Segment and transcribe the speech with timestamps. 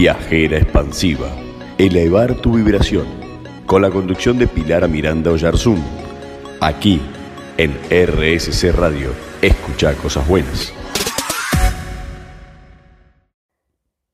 [0.00, 1.28] Viajera expansiva.
[1.76, 3.06] Elevar tu vibración.
[3.66, 5.84] Con la conducción de Pilar Miranda Oyarzún.
[6.58, 7.02] Aquí,
[7.58, 9.10] en RSC Radio.
[9.42, 10.72] Escucha cosas buenas.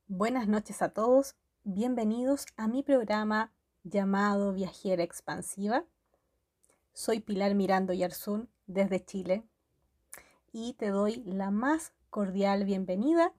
[0.09, 1.37] Buenas noches a todos.
[1.63, 3.53] Bienvenidos a mi programa
[3.85, 5.85] llamado Viajera Expansiva.
[6.95, 9.45] Soy Pilar Miranda Oyarzún desde Chile
[10.51, 13.33] y te doy la más cordial bienvenida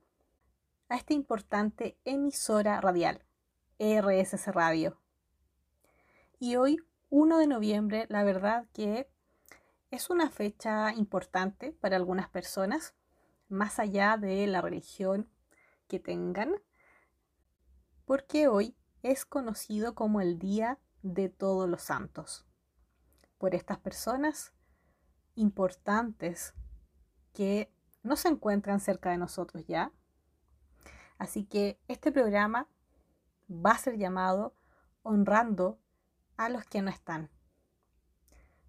[0.89, 3.25] a esta importante emisora radial,
[3.79, 4.99] RSS Radio.
[6.39, 6.77] Y hoy,
[7.09, 9.09] 1 de noviembre, la verdad que
[9.91, 12.95] es una fecha importante para algunas personas,
[13.49, 15.29] más allá de la religión
[15.87, 16.53] que tengan,
[18.05, 22.45] porque hoy es conocido como el Día de Todos los Santos,
[23.37, 24.53] por estas personas
[25.35, 26.53] importantes
[27.33, 27.71] que
[28.03, 29.91] no se encuentran cerca de nosotros ya,
[31.17, 32.67] Así que este programa
[33.49, 34.53] va a ser llamado
[35.03, 35.79] honrando
[36.35, 37.29] a los que no están.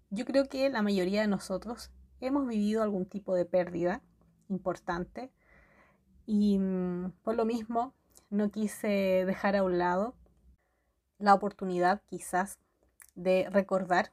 [0.09, 4.01] Yo creo que la mayoría de nosotros hemos vivido algún tipo de pérdida
[4.49, 5.31] importante
[6.25, 7.93] y mm, por lo mismo
[8.29, 10.15] no quise dejar a un lado
[11.17, 12.59] la oportunidad quizás
[13.15, 14.11] de recordar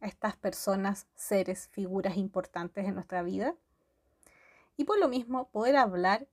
[0.00, 3.54] a estas personas, seres, figuras importantes en nuestra vida
[4.76, 6.26] y por lo mismo poder hablar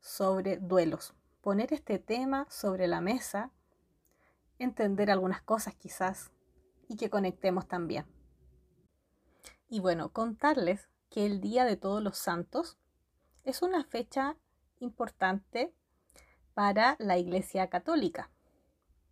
[0.00, 3.50] sobre duelos, poner este tema sobre la mesa,
[4.58, 6.30] entender algunas cosas quizás
[6.88, 8.06] y que conectemos también.
[9.68, 12.76] Y bueno, contarles que el Día de Todos los Santos
[13.44, 14.36] es una fecha
[14.80, 15.72] importante
[16.54, 18.30] para la Iglesia Católica.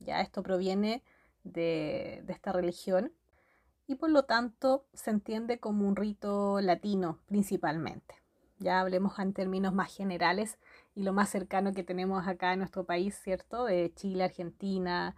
[0.00, 1.02] Ya esto proviene
[1.44, 3.12] de, esta religión
[3.86, 8.16] y por lo tanto se entiende como un rito latino principalmente.
[8.58, 10.58] Ya hablemos en términos más generales
[10.98, 13.66] y lo más cercano que tenemos acá en nuestro país, ¿cierto?
[13.66, 15.14] De Chile, Argentina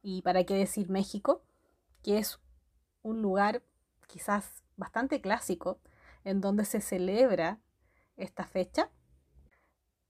[0.00, 1.42] y para qué decir México,
[2.04, 2.38] que es
[3.02, 3.60] un lugar
[4.06, 5.80] quizás bastante clásico
[6.22, 7.58] en donde se celebra
[8.16, 8.92] esta fecha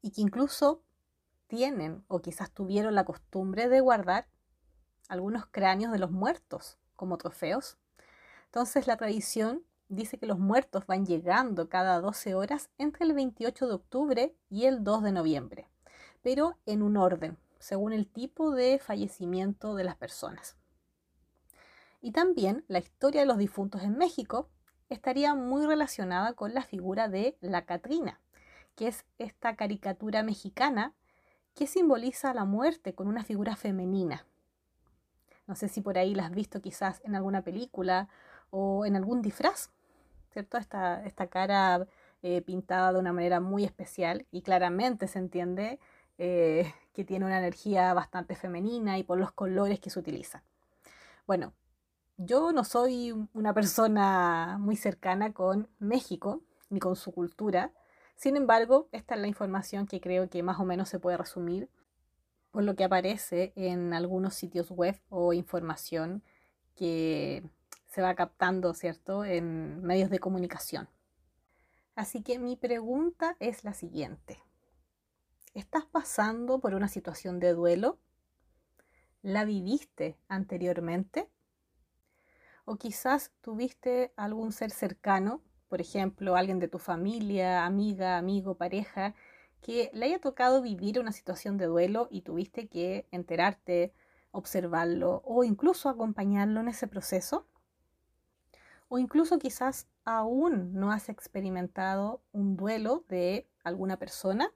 [0.03, 0.83] y que incluso
[1.47, 4.29] tienen o quizás tuvieron la costumbre de guardar
[5.09, 7.79] algunos cráneos de los muertos como trofeos.
[8.45, 13.67] Entonces la tradición dice que los muertos van llegando cada 12 horas entre el 28
[13.67, 15.69] de octubre y el 2 de noviembre,
[16.23, 20.57] pero en un orden, según el tipo de fallecimiento de las personas.
[22.01, 24.49] Y también la historia de los difuntos en México
[24.91, 28.21] estaría muy relacionada con la figura de la Catrina,
[28.77, 30.95] que es esta caricatura mexicana
[31.55, 34.27] que simboliza la muerte con una figura femenina.
[35.47, 38.09] No sé si por ahí la has visto quizás en alguna película
[38.55, 39.71] o en algún disfraz,
[40.33, 40.59] ¿cierto?
[40.59, 41.87] Esta, esta cara
[42.23, 45.81] eh, pintada de una manera muy especial y claramente se entiende
[46.19, 50.43] eh, que tiene una energía bastante femenina y por los colores que se utilizan.
[51.27, 51.53] Bueno,
[52.17, 57.73] yo no soy una persona muy cercana con México ni con su cultura,
[58.15, 61.69] sin embargo, esta es la información que creo que más o menos se puede resumir
[62.53, 66.23] por lo que aparece en algunos sitios web o información
[66.77, 67.43] que
[67.95, 70.89] se va captando, ¿cierto?, en medios de comunicación.
[71.95, 74.43] Así que mi pregunta es la siguiente.
[75.55, 78.01] ¿Estás pasando por una situación de duelo?
[79.23, 81.31] ¿La viviste anteriormente?
[82.65, 89.15] ¿O quizás tuviste algún ser cercano, por ejemplo, alguien de tu familia, amiga, amigo, pareja,
[89.61, 93.95] que le haya tocado vivir una situación de duelo y tuviste que enterarte,
[94.33, 97.47] observarlo o incluso acompañarlo en ese proceso?
[98.95, 104.53] O incluso quizás aún no has experimentado un duelo de alguna persona,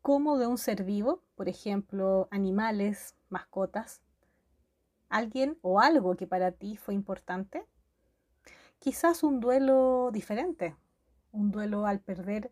[0.00, 4.00] como de un ser vivo, por ejemplo, animales, mascotas,
[5.10, 7.66] alguien o algo que para ti fue importante.
[8.78, 10.74] Quizás un duelo diferente,
[11.30, 12.50] un duelo al perder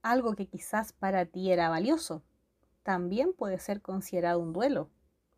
[0.00, 2.22] algo que quizás para ti era valioso.
[2.84, 4.88] También puede ser considerado un duelo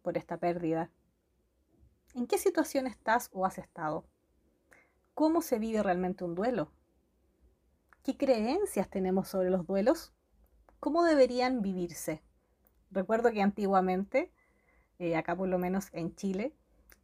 [0.03, 0.93] por esta pérdida.
[2.15, 4.07] ¿En qué situación estás o has estado?
[5.17, 6.71] Cómo se vive realmente un duelo.
[8.03, 10.13] ¿Qué creencias tenemos sobre los duelos?
[10.79, 12.23] ¿Cómo deberían vivirse?
[12.91, 14.31] Recuerdo que antiguamente,
[14.99, 16.53] eh, acá por lo menos en Chile,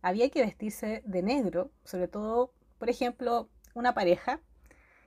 [0.03, 4.41] había que vestirse de negro, sobre todo, por ejemplo, una pareja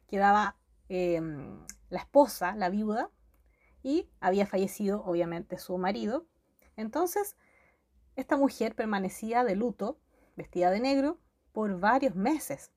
[0.07, 0.57] que daba
[0.89, 3.11] em, la esposa, la viuda,
[3.83, 6.25] y había fallecido obviamente su marido.
[6.75, 7.37] Entonces,
[8.15, 9.99] esta mujer permanecía de luto,
[10.35, 11.19] vestida de negro,
[11.51, 12.71] por varios meses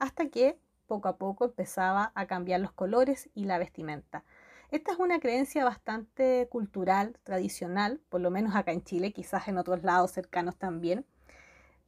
[0.00, 4.24] hasta que poco a poco empezaba a cambiar los colores y la vestimenta.
[4.72, 9.58] Esta es una creencia bastante cultural, tradicional, por lo menos acá en Chile, quizás en
[9.58, 11.06] otros lados cercanos también,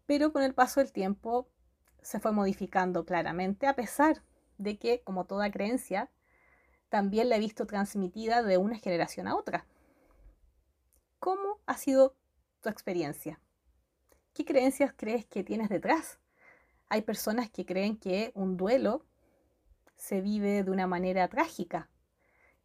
[0.07, 1.49] pero con el paso del tiempo
[2.03, 4.23] se fue modificando claramente, a pesar
[4.59, 6.11] de que, como toda creencia,
[6.89, 9.65] también la he visto transmitida de una generación a otra.
[11.19, 12.15] ¿Cómo ha sido
[12.61, 13.41] tu experiencia?
[14.35, 16.19] ¿Qué creencias crees que tienes detrás?
[16.93, 19.07] Hay personas que creen que un duelo
[19.97, 21.89] se vive de una manera trágica,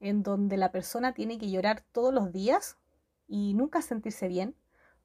[0.01, 2.77] en donde la persona tiene que llorar todos los días
[3.29, 4.53] y nunca sentirse bien,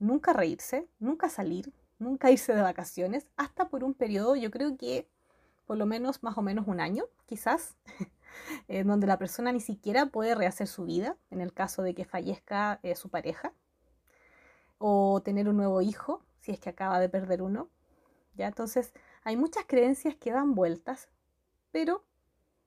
[0.01, 5.09] nunca reírse, nunca salir, nunca irse de vacaciones, hasta por un periodo, yo creo que
[5.67, 7.77] por lo menos más o menos un año, quizás,
[8.67, 12.05] en donde la persona ni siquiera puede rehacer su vida, en el caso de que
[12.05, 13.53] fallezca eh, su pareja,
[14.79, 17.71] o tener un nuevo hijo, si es que acaba de perder uno.
[18.35, 18.47] ¿ya?
[18.47, 18.93] Entonces,
[19.25, 21.09] hay muchas creencias que dan vueltas,
[21.71, 22.05] pero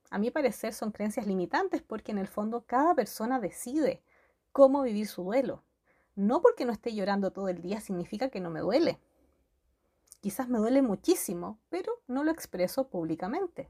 [0.09, 4.03] a mi parecer son creencias limitantes porque en el fondo cada persona decide
[4.51, 5.63] cómo vivir su duelo.
[6.15, 8.99] No porque no esté llorando todo el día significa que no me duele.
[10.21, 13.69] Quizás me duele muchísimo, pero no lo expreso públicamente.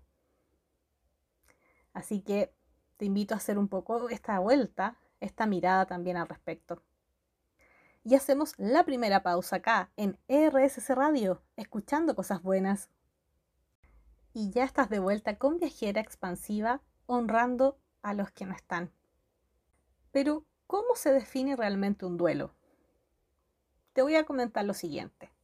[1.93, 2.53] Así que
[2.97, 6.83] te invito a hacer un poco esta vuelta, esta mirada también al respecto.
[8.05, 12.89] Y hacemos la primera pausa acá en RSC Radio, escuchando cosas buenas.
[14.31, 18.89] Y ya estás de vuelta con Viajera Expansiva, honrando a los que no están.
[20.13, 22.53] Pero, ¿cómo se define realmente un duelo?
[23.91, 25.35] Te voy a comentar lo siguiente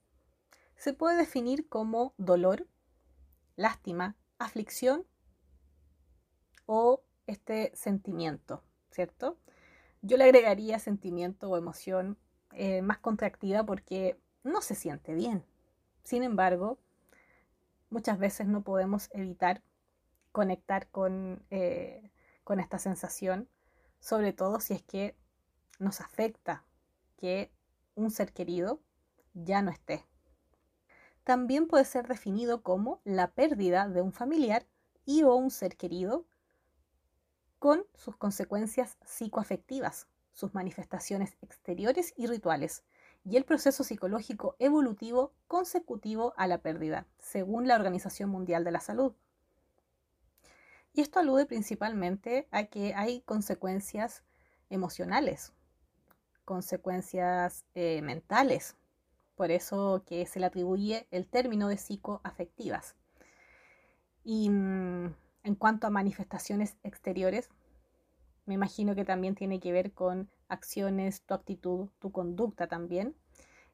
[0.82, 2.66] se puede definir como dolor,
[3.56, 5.06] lástima, aflicción
[6.66, 9.38] o este sentimiento, ¿cierto?
[10.02, 12.18] Yo le agregaría sentimiento o emoción
[12.54, 15.44] eh, más contractiva porque no se siente bien.
[16.04, 16.78] Sin embargo,
[17.90, 19.62] muchas veces no podemos evitar
[20.32, 22.12] conectar con, eh,
[22.44, 23.48] con esta sensación,
[24.00, 25.16] sobre todo si es que
[25.80, 26.64] nos afecta
[27.18, 27.52] que
[27.96, 28.80] un ser querido
[29.34, 30.06] ya no esté
[31.24, 34.66] también puede ser definido como la pérdida de un familiar
[35.06, 36.26] y o un ser querido
[37.60, 42.84] con sus consecuencias psicoafectivas, sus manifestaciones exteriores y rituales,
[43.24, 48.80] y el proceso psicológico evolutivo consecutivo a la pérdida, según la Organización Mundial de la
[48.80, 49.14] Salud.
[50.94, 54.24] Y esto alude principalmente a que hay consecuencias
[54.70, 55.54] emocionales,
[56.46, 58.76] consecuencias eh, mentales,
[59.36, 62.96] por eso que se le atribuye el término de psicoafectivas.
[64.24, 67.50] Y mm, en cuanto a manifestaciones exteriores,
[68.46, 73.16] me imagino que también tiene que ver con acciones, tu actitud, tu conducta también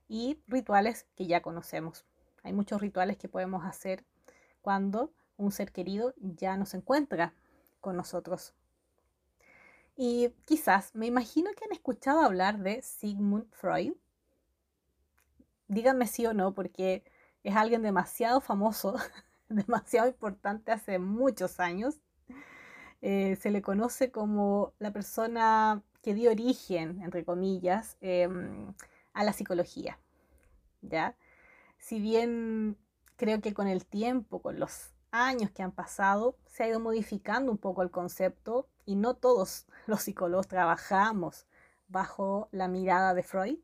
[0.07, 2.05] y rituales que ya conocemos.
[2.43, 4.03] Hay muchos rituales que podemos hacer
[4.61, 7.33] cuando un ser querido ya no se encuentra
[7.81, 8.53] con nosotros.
[9.95, 13.93] Y quizás me imagino que han escuchado hablar de Sigmund Freud,
[15.67, 17.03] díganme sí o no, porque
[17.43, 18.95] es alguien demasiado famoso,
[19.49, 21.95] demasiado importante hace muchos años.
[23.01, 28.73] Eh, se le conoce como la persona que dio origen, entre comillas, em,
[29.13, 29.99] a la psicología.
[30.81, 31.15] ¿ya?
[31.77, 32.77] Si bien
[33.15, 37.51] creo que con el tiempo, con los años que han pasado, se ha ido modificando
[37.51, 41.47] un poco el concepto y no todos los psicólogos trabajamos
[41.87, 43.57] bajo la mirada de Freud.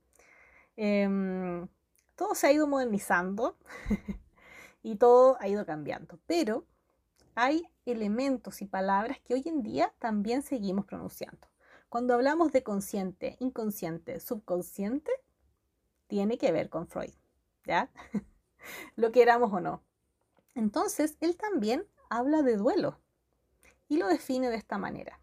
[0.76, 1.68] Em,
[2.16, 3.58] todo se ha ido modernizando
[4.84, 6.66] y todo ha ido cambiando, pero
[7.36, 11.48] hay elementos y palabras que hoy en día también seguimos pronunciando.
[11.90, 15.12] Cuando hablamos de consciente, inconsciente, subconsciente,
[16.08, 17.14] tiene que ver con Freud,
[17.66, 17.92] ¿ya?
[18.96, 19.84] lo queramos o no.
[20.56, 23.00] Entonces, él también habla de duelo
[23.88, 25.20] y lo define de esta manera.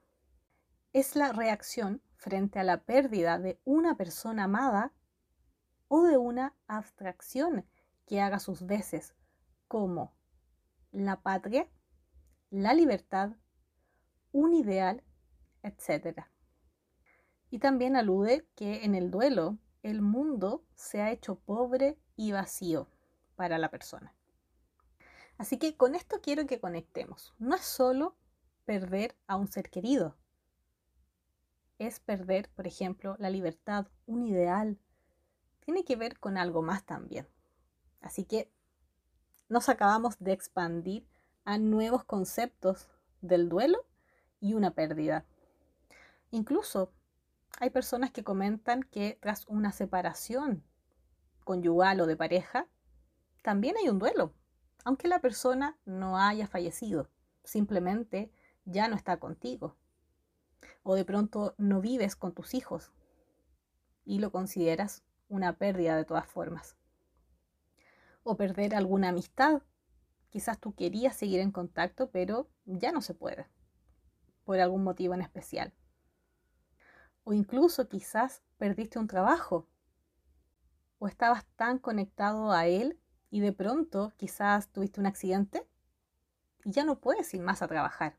[0.92, 4.92] Es la reacción frente a la pérdida de una persona amada
[5.88, 7.66] o de una abstracción
[8.06, 9.14] que haga sus veces,
[9.68, 10.12] como
[10.92, 11.68] la patria,
[12.50, 13.32] la libertad,
[14.32, 15.02] un ideal,
[15.62, 16.26] etc.
[17.50, 22.88] Y también alude que en el duelo el mundo se ha hecho pobre y vacío
[23.36, 24.14] para la persona.
[25.38, 27.34] Así que con esto quiero que conectemos.
[27.38, 28.16] No es solo
[28.66, 30.16] perder a un ser querido,
[31.80, 34.78] es perder, por ejemplo, la libertad, un ideal,
[35.60, 37.26] tiene que ver con algo más también.
[38.02, 38.52] Así que
[39.48, 41.06] nos acabamos de expandir
[41.50, 42.88] a nuevos conceptos
[43.22, 43.84] del duelo
[44.40, 45.24] y una pérdida.
[46.30, 46.92] Incluso
[47.58, 50.62] hay personas que comentan que tras una separación
[51.42, 52.68] conyugal o de pareja,
[53.42, 54.32] también hay un duelo,
[54.84, 57.10] aunque la persona no haya fallecido,
[57.42, 58.30] simplemente
[58.64, 59.74] ya no está contigo.
[60.84, 62.92] O de pronto no vives con tus hijos
[64.04, 66.76] y lo consideras una pérdida de todas formas.
[68.22, 69.62] O perder alguna amistad.
[70.30, 73.46] Quizás tú querías seguir en contacto, pero ya no se puede,
[74.44, 75.74] por algún motivo en especial.
[77.24, 79.68] O incluso quizás perdiste un trabajo.
[80.98, 82.98] O estabas tan conectado a él
[83.30, 85.66] y de pronto quizás tuviste un accidente
[86.64, 88.16] y ya no puedes ir más a trabajar.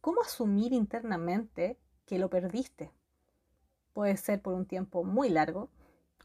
[0.00, 2.90] ¿Cómo asumir internamente que lo perdiste?
[3.92, 5.70] Puede ser por un tiempo muy largo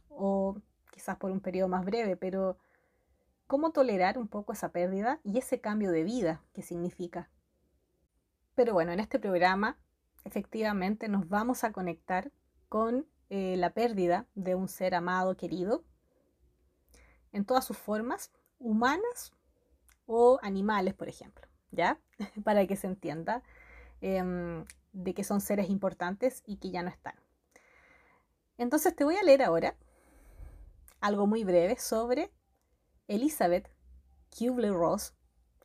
[0.09, 0.57] o
[0.91, 2.57] quizás por un periodo más breve, pero
[3.51, 7.29] ¿cómo tolerar un poco esa pérdida y ese cambio de vida que significa?
[8.55, 9.77] Pero bueno, en este programa
[10.23, 12.31] efectivamente nos vamos a conectar
[12.69, 15.83] con eh, la pérdida de un ser amado, querido,
[17.33, 19.33] en todas sus formas, humanas
[20.05, 21.99] o animales, por ejemplo, ¿ya?
[22.45, 23.43] Para que se entienda
[23.99, 27.15] em, de que son seres importantes y que ya no están.
[28.57, 29.75] Entonces te voy a leer ahora
[31.01, 32.31] algo muy breve sobre
[33.11, 33.69] Elizabeth
[34.29, 35.13] Kubler-Ross.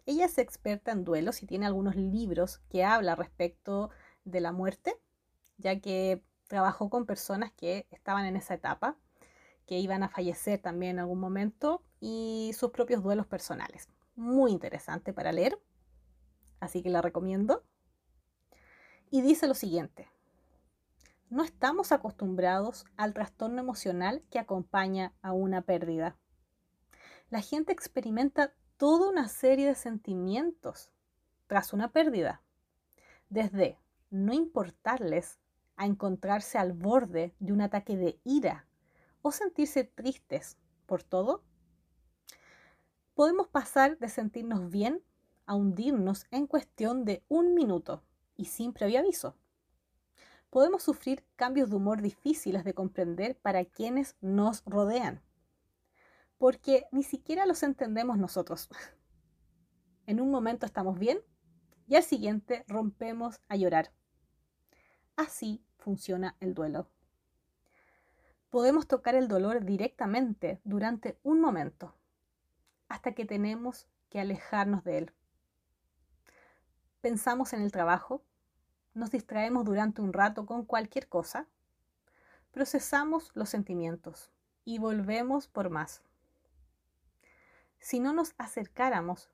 [0.04, 3.90] Ella es experta en duelos y tiene algunos libros que habla respecto
[4.24, 4.94] de la muerte,
[5.56, 8.96] ya que trabajó con personas que estaban en esa etapa,
[9.66, 15.12] que iban a fallecer también en algún momento y sus propios duelos personales muy interesante
[15.12, 15.58] para leer,
[16.58, 17.62] así que la recomiendo.
[19.10, 20.08] Y dice lo siguiente,
[21.30, 26.16] no estamos acostumbrados al trastorno emocional que acompaña a una pérdida.
[27.30, 30.90] La gente experimenta toda una serie de sentimientos
[31.46, 32.42] tras una pérdida,
[33.30, 33.78] desde
[34.10, 35.38] no importarles
[35.76, 38.66] a encontrarse al borde de un ataque de ira
[39.22, 40.56] o sentirse tristes
[40.86, 41.42] por todo
[43.16, 45.02] podemos pasar de sentirnos bien
[45.46, 48.02] a hundirnos en cuestión de un minuto
[48.36, 49.34] y sin previo aviso.
[50.50, 55.22] Podemos sufrir cambios de humor difíciles de comprender para quienes nos rodean,
[56.38, 58.68] porque ni siquiera los entendemos nosotros.
[60.08, 61.18] En un momento estamos bien
[61.88, 63.90] y al siguiente rompemos a llorar.
[65.16, 66.88] Así funciona el duelo.
[68.50, 71.96] Podemos tocar el dolor directamente durante un momento
[72.88, 75.12] hasta que tenemos que alejarnos de él.
[77.00, 78.22] Pensamos en el trabajo,
[78.94, 81.48] nos distraemos durante un rato con cualquier cosa,
[82.52, 84.30] procesamos los sentimientos
[84.64, 86.02] y volvemos por más.
[87.78, 89.30] Si no nos acercáramos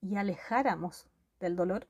[0.00, 1.08] y alejáramos
[1.40, 1.88] del dolor,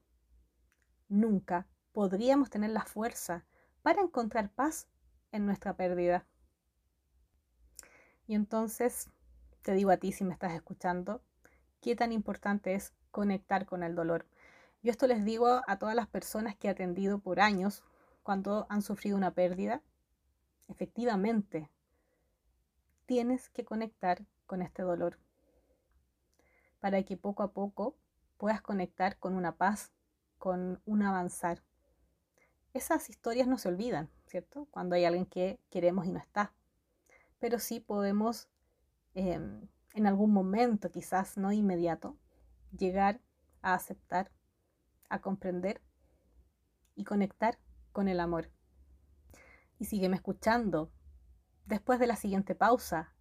[1.08, 3.44] nunca podríamos tener la fuerza
[3.82, 4.88] para encontrar paz
[5.32, 6.26] en nuestra pérdida.
[8.26, 9.11] Y entonces
[9.62, 11.23] te digo a ti si me estás escuchando,
[11.80, 14.26] qué tan importante es conectar con el dolor.
[14.82, 17.82] Yo esto les digo a todas las personas que he atendido por años
[18.23, 19.82] cuando han sufrido una pérdida.
[20.68, 21.70] Efectivamente,
[23.06, 25.18] tienes que conectar con este dolor
[26.85, 27.97] para que poco a poco
[28.37, 29.91] puedas conectar con una paz,
[30.37, 31.62] con un avanzar.
[32.75, 34.67] Esas historias no se olvidan, ¿cierto?
[34.71, 36.53] Cuando hay alguien que queremos y no está.
[37.38, 38.50] Pero sí podemos
[39.14, 42.19] Em, en algún momento, quizás no inmediato,
[42.76, 43.21] llegar
[43.62, 44.33] a aceptar,
[45.09, 45.81] a comprender
[46.97, 47.59] y conectar
[47.93, 48.50] con el amor.
[49.79, 50.91] Y sígueme escuchando
[51.64, 53.14] después de la siguiente pausa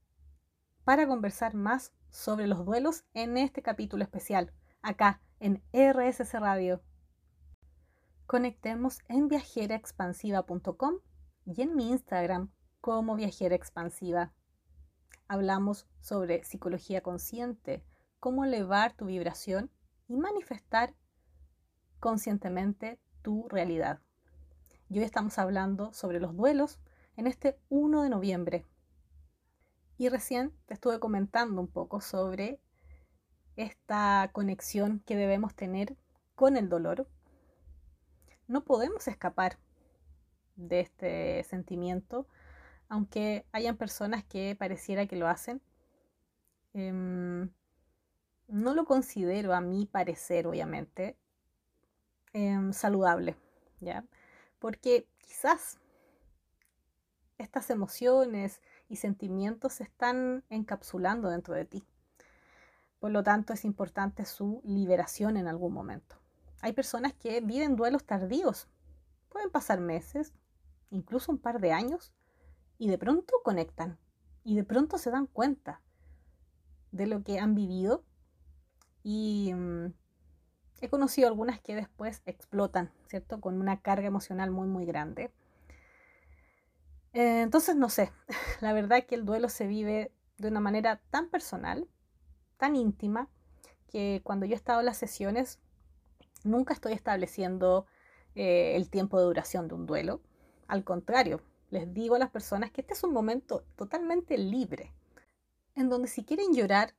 [0.84, 4.54] para conversar más sobre los duelos en este capítulo especial,
[4.84, 6.82] acá en RSC Radio.
[8.28, 11.00] Conectemos en viajeraexpansiva.com
[11.46, 12.52] y en mi Instagram
[12.82, 14.32] como viajera expansiva
[15.28, 17.84] hablamos sobre psicología consciente,
[18.20, 19.72] cómo elevar tu vibración
[20.08, 20.94] y manifestar
[22.00, 24.00] conscientemente tu realidad.
[24.90, 26.80] Y hoy estamos hablando sobre los duelos
[27.18, 28.68] en este 1 de noviembre.
[29.98, 32.60] Y recién te estuve comentando un poco sobre
[33.56, 35.96] esta conexión que debemos tener
[36.36, 37.08] con el dolor.
[38.48, 39.58] No podemos escapar
[40.56, 42.28] de este sentimiento
[42.94, 45.64] aunque hayan personas que pareciera que lo hacen.
[46.76, 47.50] Em,
[48.48, 51.18] no lo considero, a mi parecer, obviamente,
[52.34, 53.36] em, saludable,
[53.80, 54.06] ¿ya?
[54.60, 55.80] Porque quizás
[57.40, 61.84] estas emociones y sentimientos se están encapsulando dentro de ti.
[63.00, 66.16] Por lo tanto, es importante su liberación en algún momento.
[66.62, 68.68] Hay personas que viven duelos tardíos.
[69.30, 70.34] Pueden pasar meses,
[70.90, 72.14] incluso un par de años,
[72.78, 73.98] y de pronto conectan
[74.44, 75.82] y de pronto se dan cuenta
[76.92, 78.04] de lo que han vivido
[79.04, 79.94] y mm,
[80.82, 83.40] he conocido algunas que después explotan, ¿cierto?
[83.40, 85.32] Con una carga emocional muy, muy grande.
[87.14, 88.12] Eh, entonces, no sé,
[88.62, 91.88] la verdad que el duelo se vive de una manera tan personal,
[92.58, 93.30] tan íntima,
[93.92, 95.60] que cuando yo he estado en las sesiones,
[96.44, 97.86] nunca estoy estableciendo
[98.36, 100.22] eh, el tiempo de duración de un duelo.
[100.68, 104.94] Al contrario, les digo a las personas que este es un momento totalmente libre,
[105.76, 106.96] en donde si quieren llorar,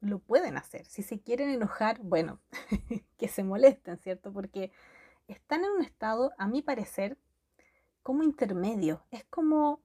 [0.00, 0.86] lo pueden hacer.
[0.86, 2.40] Si se quieren enojar, bueno,
[3.18, 4.32] que se molesten, ¿cierto?
[4.32, 4.70] Porque
[5.28, 7.18] están en un estado, a mi parecer,
[8.06, 9.04] como intermedio.
[9.10, 9.80] Es como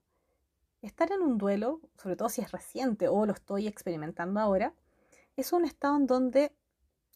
[0.80, 4.74] estar en un duelo, sobre todo si es reciente o lo estoy experimentando ahora,
[5.34, 6.54] es un estado en donde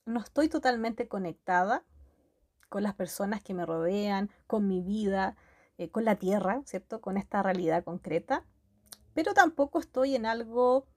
[0.04, 1.84] no estoy totalmente conectada
[2.68, 5.36] con las personas que me rodean, con mi vida,
[5.78, 7.00] eh, con la tierra, ¿cierto?
[7.00, 8.44] Con esta realidad concreta,
[9.14, 10.88] pero tampoco estoy en algo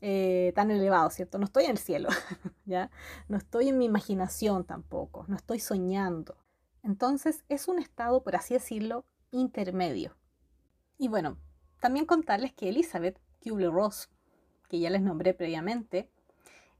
[0.00, 1.36] eh, tan elevado, ¿cierto?
[1.36, 2.08] No estoy en el cielo,
[2.64, 2.90] ¿ya?
[3.28, 6.38] No estoy en mi imaginación tampoco, no estoy soñando.
[6.82, 10.16] Entonces es un estado, por así decirlo, intermedio.
[10.98, 11.36] Y bueno,
[11.80, 14.08] también contarles que Elizabeth Kubler-Ross,
[14.68, 16.08] que ya les nombré previamente,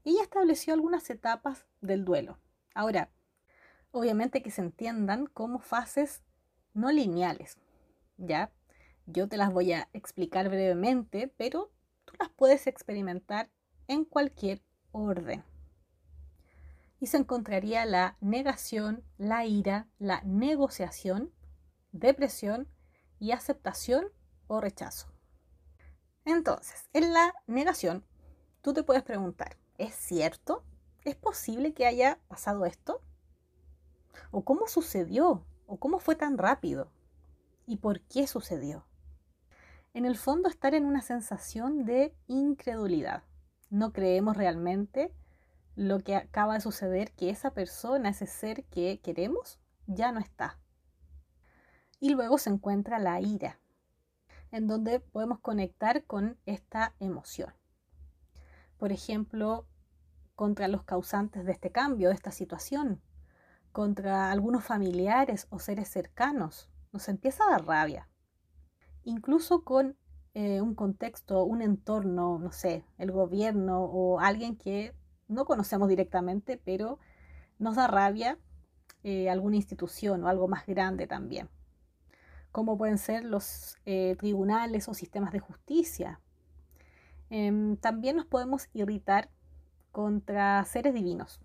[0.05, 2.37] ella estableció algunas etapas del duelo.
[2.73, 3.09] Ahora,
[3.91, 6.23] obviamente que se entiendan como fases
[6.73, 7.57] no lineales,
[8.17, 8.51] ¿ya?
[9.05, 11.71] Yo te las voy a explicar brevemente, pero
[12.05, 13.49] tú las puedes experimentar
[13.87, 15.43] en cualquier orden.
[16.99, 21.33] Y se encontraría la negación, la ira, la negociación,
[21.93, 22.67] depresión
[23.19, 24.07] y aceptación
[24.47, 25.07] o rechazo.
[26.25, 28.03] Entonces, en la negación,
[28.61, 30.63] tú te puedes preguntar, ¿es cierto?
[31.05, 33.01] ¿Es posible que haya pasado esto?
[34.31, 35.45] ¿O cómo sucedió?
[35.67, 36.91] ¿O cómo fue tan rápido?
[37.65, 38.85] ¿Y por qué sucedió?
[39.93, 43.23] En el fondo estar en una sensación de incredulidad.
[43.69, 45.13] No creemos realmente
[45.75, 50.59] lo que acaba de suceder, que esa persona, ese ser que queremos, ya no está.
[52.03, 53.61] Y luego se encuentra la ira,
[54.51, 57.53] en donde podemos conectar con esta emoción.
[58.77, 59.65] Por ejemplo,
[60.35, 63.01] contra los causantes de este cambio, de esta situación,
[63.71, 66.69] contra algunos familiares o seres cercanos.
[66.91, 68.09] Nos empieza a dar rabia.
[69.05, 69.95] Incluso con
[70.33, 74.93] eh, un contexto, un entorno, no sé, el gobierno o alguien que
[75.29, 76.99] no conocemos directamente, pero
[77.59, 78.37] nos da rabia
[79.03, 81.47] eh, alguna institución o algo más grande también
[82.53, 86.21] como pueden ser los eh, tribunales o sistemas de justicia.
[87.31, 89.31] Em, también nos podemos irritar
[89.91, 91.41] contra seres divinos,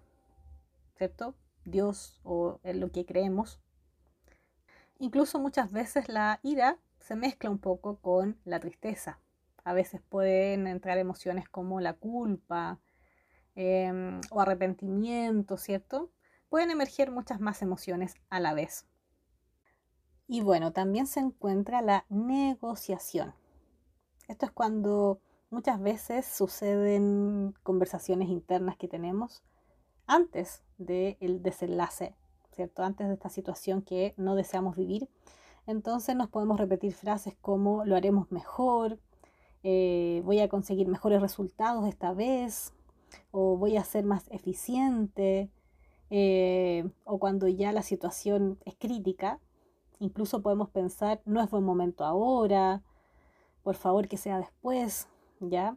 [0.99, 1.35] ¿cierto?
[1.65, 3.59] Dios o en lo que creemos.
[4.99, 9.19] Incluso muchas veces la ira se mezcla un poco con la tristeza.
[9.65, 12.81] A veces pueden entrar emociones como la culpa
[13.55, 16.11] em, o arrepentimiento, ¿cierto?
[16.51, 18.87] Pueden emerger muchas más emociones a la vez.
[20.29, 23.33] Y bueno, también se encuentra la negociación.
[24.29, 29.43] Esto es cuando muchas veces suceden conversaciones internas que tenemos
[30.07, 32.15] antes del desenlace,
[32.53, 32.83] ¿cierto?
[32.83, 35.09] Antes de esta situación que no deseamos vivir.
[35.67, 38.99] Entonces nos podemos repetir frases como lo haremos mejor,
[39.63, 42.75] eh, voy a conseguir mejores resultados esta vez,
[43.31, 45.51] o voy a ser más eficiente,
[46.11, 49.41] eh, o cuando ya la situación es crítica,
[50.01, 52.83] Incluso podemos pensar, no es buen momento ahora,
[53.63, 55.09] por favor que sea después,
[55.41, 55.77] ¿ya?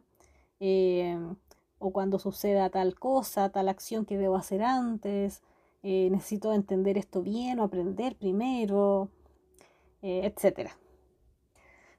[0.60, 1.18] Eh,
[1.78, 5.42] o cuando suceda tal cosa, tal acción que debo hacer antes,
[5.82, 9.10] eh, necesito entender esto bien o aprender primero,
[10.02, 10.70] eh, etc.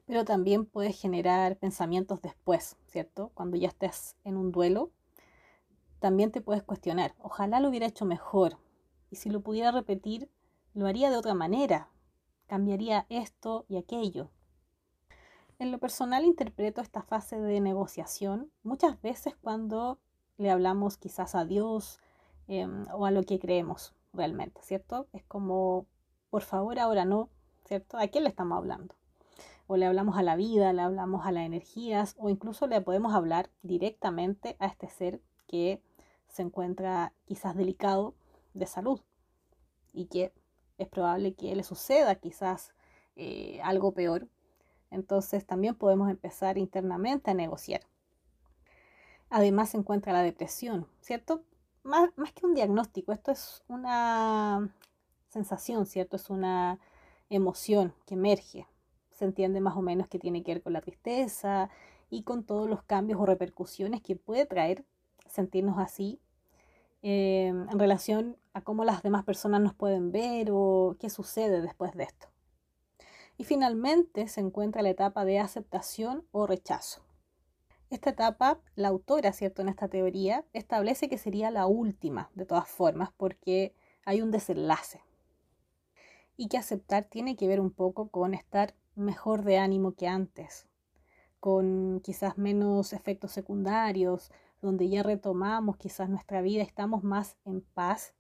[0.06, 3.32] Pero también puedes generar pensamientos después, ¿cierto?
[3.34, 4.92] Cuando ya estés en un duelo,
[6.00, 8.58] también te puedes cuestionar, ojalá lo hubiera hecho mejor,
[9.10, 10.30] y si lo pudiera repetir,
[10.74, 11.90] lo haría de otra manera,
[12.48, 14.30] cambiaría esto y aquello.
[15.60, 20.00] En lo personal interpreto esta fase de negociación muchas veces cuando
[20.38, 22.00] le hablamos quizás a Dios
[22.48, 25.08] em, o a lo que creemos realmente, ¿cierto?
[25.14, 25.86] Es como,
[26.30, 27.30] por favor, ahora no,
[27.66, 27.98] ¿cierto?
[27.98, 28.96] ¿A quién le estamos hablando?
[29.68, 33.14] O le hablamos a la vida, le hablamos a las energías o incluso le podemos
[33.14, 35.82] hablar directamente a este ser que
[36.28, 38.16] se encuentra quizás delicado
[38.54, 39.00] de salud
[39.94, 40.34] y que
[40.78, 42.74] es probable que le suceda quizás
[43.16, 44.28] eh, algo peor.
[44.92, 47.82] Entonces también podemos empezar internamente a negociar.
[49.30, 51.44] Además se encuentra la depresión, ¿cierto?
[51.84, 54.72] Más, más que un diagnóstico, esto es una
[55.30, 56.16] sensación, ¿cierto?
[56.16, 56.80] Es una
[57.30, 58.68] emoción que emerge.
[59.12, 61.70] Se entiende más o menos que tiene que ver con la tristeza
[62.10, 64.86] y con todos los cambios o repercusiones que puede traer
[65.28, 66.20] sentirnos así
[67.02, 71.94] em, en relación a cómo las demás personas nos pueden ver o qué sucede después
[71.94, 72.28] de esto.
[73.38, 77.02] Y finalmente se encuentra la etapa de aceptación o rechazo.
[77.90, 82.68] Esta etapa, la autora, ¿cierto?, en esta teoría, establece que sería la última, de todas
[82.68, 85.02] formas, porque hay un desenlace.
[86.36, 90.68] Y que aceptar tiene que ver un poco con estar mejor de ánimo que antes,
[91.40, 98.14] con quizás menos efectos secundarios, donde ya retomamos quizás nuestra vida, estamos más en paz.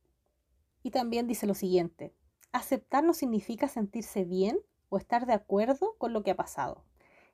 [0.84, 2.14] Y también dice lo siguiente,
[2.52, 6.84] aceptar no significa sentirse bien o estar de acuerdo con lo que ha pasado.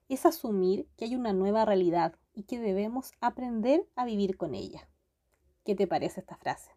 [0.08, 4.88] Es asumir que hay una nueva realidad y que debemos aprender a vivir con ella.
[5.66, 6.72] ¿Qué te parece esta frase?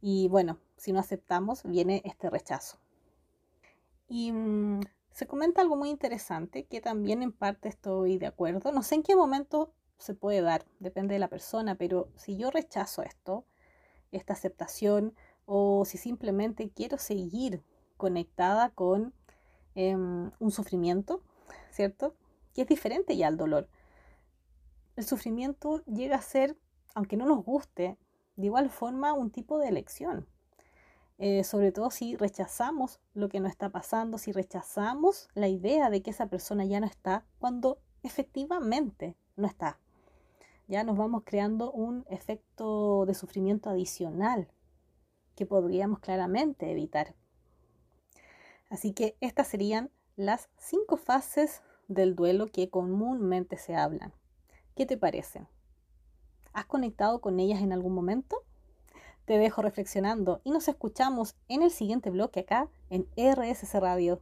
[0.00, 2.78] Y bueno, si no aceptamos, viene este rechazo.
[4.08, 4.80] Y mm,
[5.12, 8.70] se comenta algo muy interesante que también en parte estoy de acuerdo.
[8.70, 12.50] No sé en qué momento se puede dar, depende de la persona, pero si yo
[12.50, 13.46] rechazo esto,
[14.12, 15.14] esta aceptación,
[15.46, 17.62] o si simplemente quiero seguir
[17.96, 19.14] conectada con
[19.76, 21.20] Em, un sufrimiento,
[21.70, 22.14] ¿cierto?
[22.54, 23.68] Que es diferente ya al dolor.
[24.96, 26.56] El sufrimiento llega a ser,
[26.94, 27.98] aunque no nos guste,
[28.36, 30.26] de igual forma un tipo de elección.
[31.18, 36.00] Eh, sobre todo si rechazamos lo que nos está pasando, si rechazamos la idea de
[36.00, 39.78] que esa persona ya no está, cuando efectivamente no está.
[40.68, 44.48] Ya nos vamos creando un efecto de sufrimiento adicional
[45.36, 47.14] que podríamos claramente evitar.
[48.68, 54.12] Así que estas serían las cinco fases del duelo que comúnmente se hablan.
[54.74, 55.46] ¿Qué te parecen?
[56.52, 58.42] ¿Has conectado con ellas en algún momento?
[59.26, 64.20] Te dejo reflexionando y nos escuchamos en el siguiente bloque acá en RSC Radio.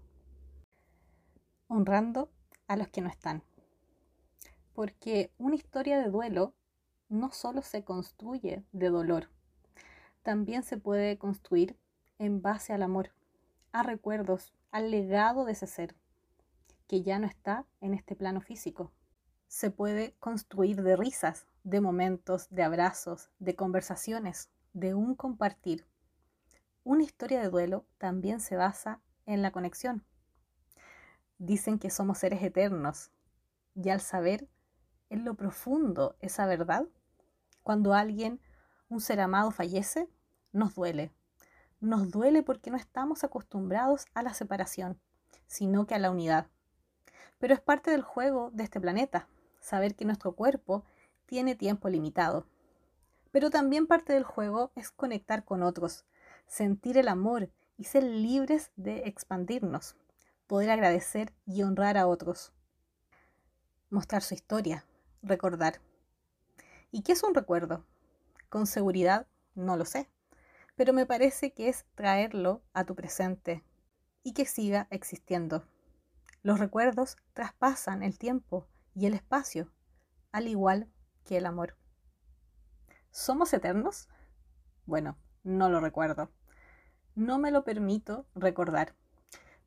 [1.68, 2.30] Honrando
[2.66, 3.42] a los que no están.
[4.74, 6.54] Porque una historia de duelo
[7.08, 9.28] no solo se construye de dolor,
[10.24, 11.78] también se puede construir
[12.18, 13.12] en base al amor
[13.72, 15.94] a recuerdos, al legado de ese ser,
[16.88, 18.90] que ya no está en este plano físico.
[19.48, 25.86] Se puede construir de risas, de momentos, de abrazos, de conversaciones, de un compartir.
[26.84, 30.04] Una historia de duelo también se basa en la conexión.
[31.38, 33.10] Dicen que somos seres eternos
[33.74, 34.48] y al saber
[35.10, 36.86] en lo profundo esa verdad,
[37.62, 38.40] cuando alguien,
[38.88, 40.08] un ser amado, fallece,
[40.52, 41.12] nos duele,
[41.80, 44.98] nos duele porque no estamos acostumbrados a la separación,
[45.46, 46.46] sino que a la unidad.
[47.38, 49.28] Pero es parte del juego de este planeta,
[49.60, 50.84] saber que nuestro cuerpo
[51.26, 52.46] tiene tiempo limitado.
[53.32, 56.04] Pero también parte del juego es conectar con otros,
[56.46, 59.96] sentir el amor y ser libres de expandirnos,
[60.46, 62.52] poder agradecer y honrar a otros,
[63.90, 64.86] mostrar su historia,
[65.22, 65.80] recordar.
[66.90, 67.84] ¿Y qué es un recuerdo?
[68.48, 70.08] Con seguridad no lo sé
[70.76, 73.64] pero me parece que es traerlo a tu presente
[74.22, 75.64] y que siga existiendo.
[76.42, 79.72] Los recuerdos traspasan el tiempo y el espacio,
[80.32, 80.90] al igual
[81.24, 81.76] que el amor.
[83.10, 84.08] ¿Somos eternos?
[84.86, 86.30] Bueno, no lo recuerdo.
[87.14, 88.94] No me lo permito recordar,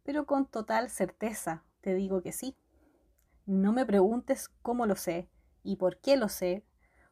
[0.04, 2.58] pero con total certeza te digo que sí.
[3.46, 5.30] No me preguntes cómo lo sé
[5.64, 6.66] y por qué lo sé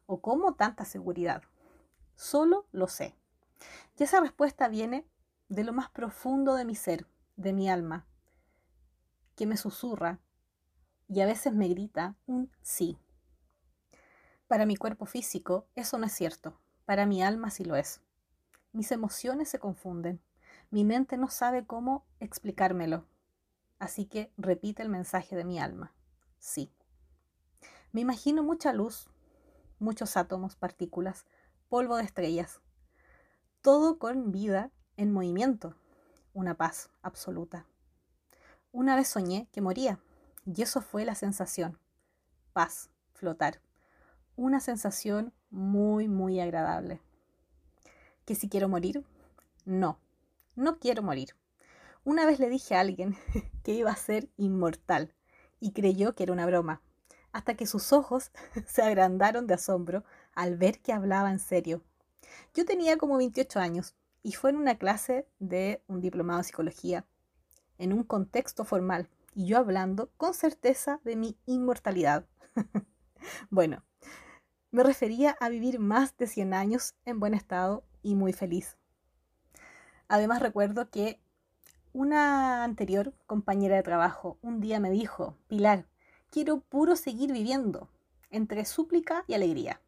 [0.04, 1.42] o cómo tanta seguridad.
[2.16, 3.14] Solo lo sé.
[3.98, 5.06] Y esa respuesta viene
[5.48, 8.06] de lo más profundo de mi ser, de mi alma,
[9.36, 10.18] que me susurra
[11.08, 12.98] y a veces me grita un sí.
[14.48, 18.00] Para mi cuerpo físico eso no es cierto, para mi alma sí lo es.
[18.72, 20.20] Mis emociones se confunden,
[20.70, 23.06] mi mente no sabe cómo explicármelo,
[23.78, 25.92] así que repite el mensaje de mi alma,
[26.38, 26.72] sí.
[27.92, 29.08] Me imagino mucha luz,
[29.78, 31.26] muchos átomos, partículas,
[31.68, 32.60] polvo de estrellas,
[33.60, 35.74] todo con vida en movimiento,
[36.32, 37.66] una paz absoluta.
[38.72, 39.98] Una vez soñé que moría
[40.44, 41.78] y eso fue la sensación,
[42.52, 43.60] paz, flotar,
[44.36, 47.00] una sensación muy, muy agradable.
[48.24, 49.04] ¿Que si quiero morir?
[49.64, 49.98] No,
[50.54, 51.34] no quiero morir.
[52.04, 53.16] Una vez le dije a alguien
[53.64, 55.12] que iba a ser inmortal
[55.58, 56.82] y creyó que era una broma,
[57.32, 58.30] hasta que sus ojos
[58.66, 60.04] se agrandaron de asombro
[60.36, 61.82] al ver que hablaba en serio
[62.54, 67.06] yo tenía como 28 años y fue en una clase de un diplomado de psicología,
[67.78, 72.26] en un contexto formal, y yo hablando con certeza de mi inmortalidad.
[73.50, 73.84] bueno,
[74.70, 78.76] me refería a vivir más de 100 años en buen estado y muy feliz.
[80.08, 81.20] Además recuerdo que
[81.92, 85.86] una anterior compañera de trabajo un día me dijo, Pilar,
[86.30, 87.90] quiero puro seguir viviendo,
[88.30, 89.80] entre súplica y alegría.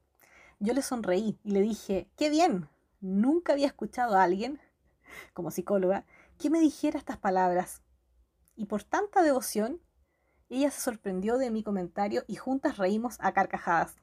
[0.61, 2.69] Yo le sonreí y le dije, qué bien,
[3.01, 4.61] nunca había escuchado a alguien,
[5.33, 6.05] como psicóloga,
[6.39, 7.83] que me dijera estas palabras.
[8.57, 9.81] Y por tanta devoción,
[10.49, 13.97] ella se sorprendió de mi comentario y juntas reímos a carcajadas.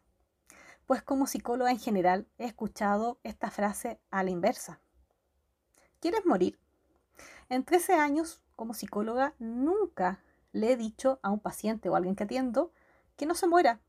[0.85, 4.79] Pues como psicóloga en general he escuchado esta frase a la inversa.
[5.99, 6.57] ¿Quieres morir?
[7.49, 12.15] En 13 años como psicóloga nunca le he dicho a un paciente o a alguien
[12.15, 12.71] que atiendo
[13.17, 13.81] que no se muera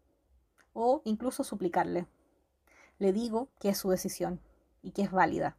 [0.73, 2.07] o incluso suplicarle.
[2.99, 4.41] Le digo que es su decisión
[4.83, 5.57] y que es válida.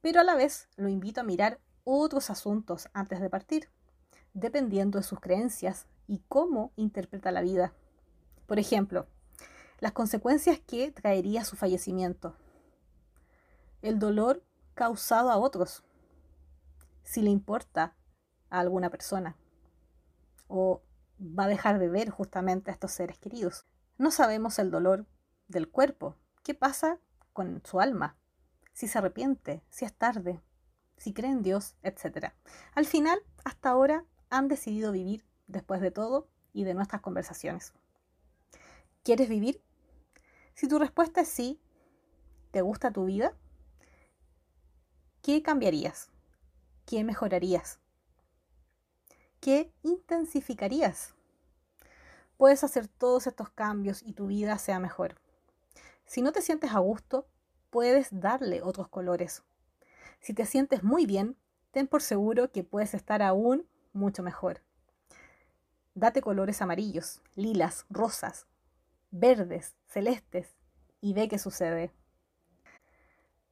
[0.00, 3.68] Pero a la vez lo invito a mirar otros asuntos antes de partir,
[4.34, 7.72] dependiendo de sus creencias y cómo interpreta la vida.
[8.46, 9.06] Por ejemplo,
[9.80, 12.36] las consecuencias que traería su fallecimiento,
[13.82, 14.42] el dolor
[14.74, 15.84] causado a otros,
[17.02, 17.94] si le importa
[18.50, 19.36] a alguna persona,
[20.48, 20.82] o
[21.20, 23.66] va a dejar de ver justamente a estos seres queridos.
[23.98, 25.06] No sabemos el dolor
[25.48, 26.16] del cuerpo.
[26.42, 26.98] ¿Qué pasa
[27.32, 28.16] con su alma?
[28.72, 30.40] Si se arrepiente, si es tarde,
[30.96, 32.32] si cree en Dios, etc.
[32.74, 37.74] Al final, hasta ahora, han decidido vivir después de todo y de nuestras conversaciones.
[39.02, 39.62] ¿Quieres vivir?
[40.54, 41.60] Si tu respuesta es sí,
[42.52, 43.36] ¿te gusta tu vida?
[45.22, 46.10] ¿Qué cambiarías?
[46.86, 47.80] ¿Qué mejorarías?
[49.40, 51.14] ¿Qué intensificarías?
[52.38, 55.20] Puedes hacer todos estos cambios y tu vida sea mejor.
[56.10, 57.28] Si no te sientes a gusto,
[57.70, 59.44] puedes darle otros colores.
[60.18, 61.36] Si te sientes muy bien,
[61.70, 64.60] ten por seguro que puedes estar aún mucho mejor.
[65.94, 68.48] Date colores amarillos, lilas, rosas,
[69.12, 70.56] verdes, celestes
[71.00, 71.92] y ve qué sucede.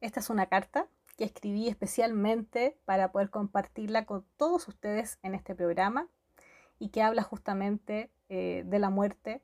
[0.01, 5.55] Esta es una carta que escribí especialmente para poder compartirla con todos ustedes en este
[5.55, 6.09] programa
[6.77, 9.41] y que habla justamente eh, de la muerte,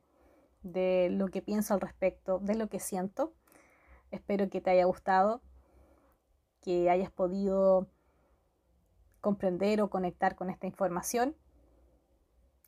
[0.66, 3.34] de lo que pienso al respecto, de lo que siento.
[4.12, 5.42] Espero que te haya gustado,
[6.62, 7.88] que hayas podido
[9.22, 11.36] comprender o conectar con esta información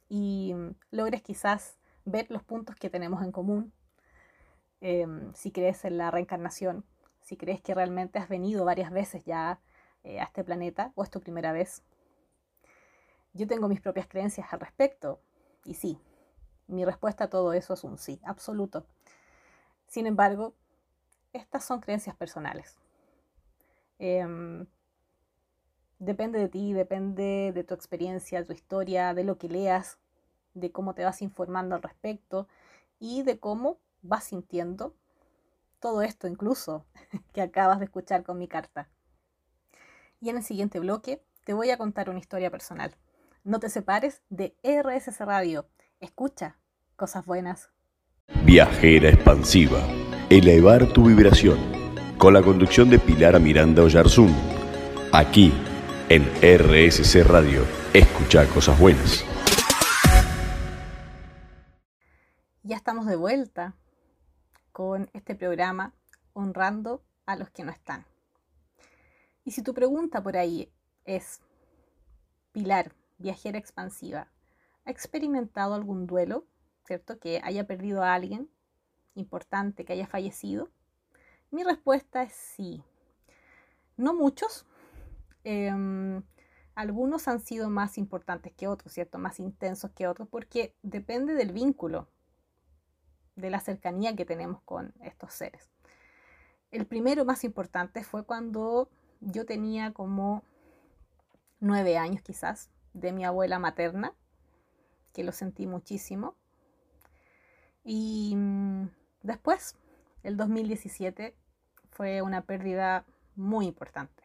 [0.09, 0.53] y
[0.91, 3.73] logres quizás ver los puntos que tenemos en común.
[4.79, 6.85] Em, si crees en la reencarnación,
[7.21, 9.59] si crees que realmente has venido varias veces ya
[10.03, 11.83] eh, a este planeta o es tu primera vez.
[13.33, 15.19] Yo tengo mis propias creencias al respecto
[15.65, 15.99] y sí,
[16.67, 18.85] mi respuesta a todo eso es un sí, absoluto.
[19.87, 20.53] Sin embargo,
[21.33, 22.77] estas son creencias personales.
[23.99, 24.67] Em,
[25.99, 29.97] depende de ti, depende de tu experiencia, tu historia, de lo que leas,
[30.53, 32.47] de cómo te vas informando al respecto
[32.99, 34.93] y de cómo vas sintiendo
[35.79, 36.85] todo esto incluso
[37.33, 38.89] que acabas de escuchar con mi carta.
[40.19, 42.95] Y en el siguiente bloque te voy a contar una historia personal.
[43.43, 45.67] No te separes de RSS Radio.
[45.99, 46.59] Escucha
[46.95, 47.71] cosas buenas.
[48.45, 49.79] Viajera expansiva.
[50.29, 51.57] Elevar tu vibración.
[52.19, 54.31] Con la conducción de Pilar Miranda Oyarzún.
[55.11, 55.51] Aquí,
[56.09, 57.63] en RSC Radio.
[57.95, 59.25] Escucha cosas buenas.
[62.61, 63.75] Ya estamos de vuelta
[64.71, 65.95] con este programa
[66.33, 68.05] honrando a los que no están.
[69.43, 70.71] Y si tu pregunta por ahí
[71.05, 71.41] es,
[72.51, 74.27] Pilar, viajera expansiva,
[74.87, 76.45] ¿ha experimentado algún duelo,
[76.85, 77.19] cierto?
[77.19, 78.49] Que haya perdido a alguien
[79.15, 80.69] importante, que haya fallecido.
[81.51, 82.81] Mi respuesta es sí.
[83.97, 84.65] No muchos.
[85.43, 86.23] Em,
[86.73, 89.17] algunos han sido más importantes que otros, ¿cierto?
[89.17, 92.07] Más intensos que otros, porque depende del vínculo
[93.35, 95.69] de la cercanía que tenemos con estos seres.
[96.71, 100.43] El primero más importante fue cuando yo tenía como
[101.59, 104.13] nueve años quizás de mi abuela materna,
[105.17, 106.35] que lo sentí muchísimo.
[107.83, 108.87] Y mm,
[109.23, 109.75] después,
[110.21, 111.35] el 2017,
[111.89, 113.03] fue una pérdida
[113.35, 114.23] muy importante.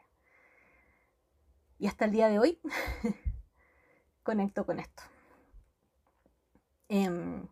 [1.79, 2.61] Y hasta el día de hoy
[4.23, 5.03] conecto con esto.
[6.91, 7.49] Em,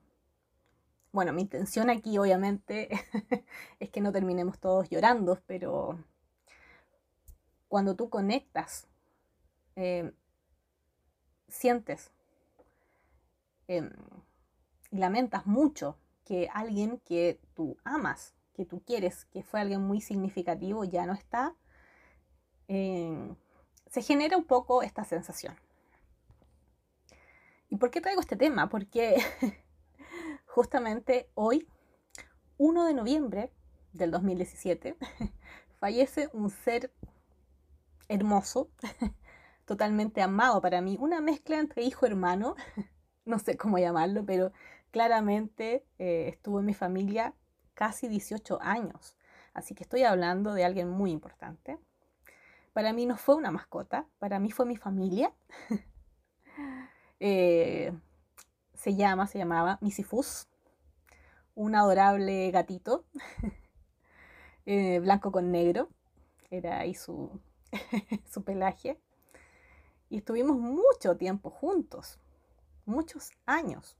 [1.10, 2.90] bueno, mi intención aquí obviamente
[3.80, 5.98] es que no terminemos todos llorando, pero
[7.68, 8.86] cuando tú conectas,
[9.76, 10.12] em,
[11.48, 12.12] sientes
[13.70, 20.00] y lamentas mucho que alguien que tú amas, que tú quieres, que fue alguien muy
[20.00, 21.54] significativo, ya no está,
[22.68, 23.36] em,
[23.86, 25.56] se genera un poco esta sensación.
[27.68, 28.68] ¿Y por qué traigo este tema?
[28.68, 29.16] Porque
[30.46, 31.66] justamente hoy,
[32.58, 33.52] 1 de noviembre
[33.92, 34.96] del 2017,
[35.80, 36.92] fallece un ser
[38.08, 38.68] hermoso,
[39.64, 42.56] totalmente amado para mí, una mezcla entre hijo-hermano,
[43.24, 44.52] no sé cómo llamarlo, pero
[44.90, 47.34] claramente eh, estuvo en mi familia
[47.74, 49.16] casi 18 años,
[49.52, 51.78] Así que estoy hablando de alguien muy importante.
[52.72, 55.32] Para mí no fue una mascota, para mí fue mi familia.
[57.22, 57.92] Eh,
[58.72, 60.48] se llama, se llamaba Misifus,
[61.54, 63.04] un adorable gatito,
[64.64, 65.90] eh, blanco con negro,
[66.50, 67.38] era ahí su,
[68.24, 68.98] su pelaje.
[70.08, 72.18] Y estuvimos mucho tiempo juntos,
[72.90, 73.96] muchos años.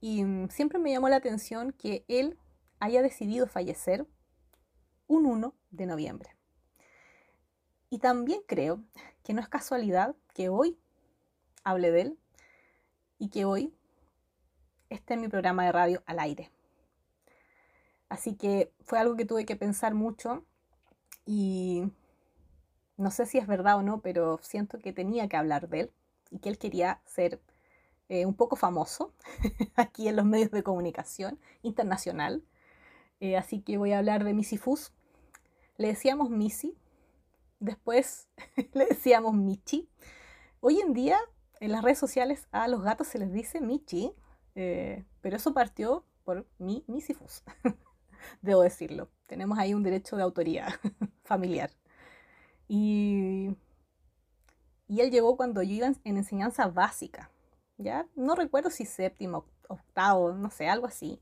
[0.00, 2.38] Y mm, siempre me llamó la atención que él
[2.78, 4.06] haya decidido fallecer
[5.06, 6.36] un 1 de noviembre.
[7.90, 8.82] Y también creo
[9.22, 10.78] que no es casualidad que hoy
[11.64, 12.18] hable de él
[13.18, 13.74] y que hoy
[14.90, 16.50] esté en mi programa de radio al aire.
[18.08, 20.44] Así que fue algo que tuve que pensar mucho
[21.24, 21.84] y
[22.96, 25.92] no sé si es verdad o no, pero siento que tenía que hablar de él
[26.30, 27.40] y que él quería ser
[28.12, 29.14] eh, un poco famoso
[29.74, 32.44] aquí en los medios de comunicación internacional.
[33.20, 34.92] Eh, así que voy a hablar de Missy Fus.
[35.78, 36.76] Le decíamos Missy,
[37.58, 38.28] después
[38.74, 39.88] le decíamos Michi.
[40.60, 41.18] Hoy en día
[41.58, 44.12] en las redes sociales a los gatos se les dice Michi,
[44.56, 47.42] eh, pero eso partió por mi Misifus,
[48.42, 49.08] debo decirlo.
[49.26, 50.78] Tenemos ahí un derecho de autoría
[51.24, 51.70] familiar.
[52.68, 53.56] Y,
[54.86, 57.30] y él llegó cuando yo iba en, enseñanza básica,
[57.82, 58.06] ¿ya?
[58.14, 61.20] No recuerdo si séptimo, octavo, no sé, algo así.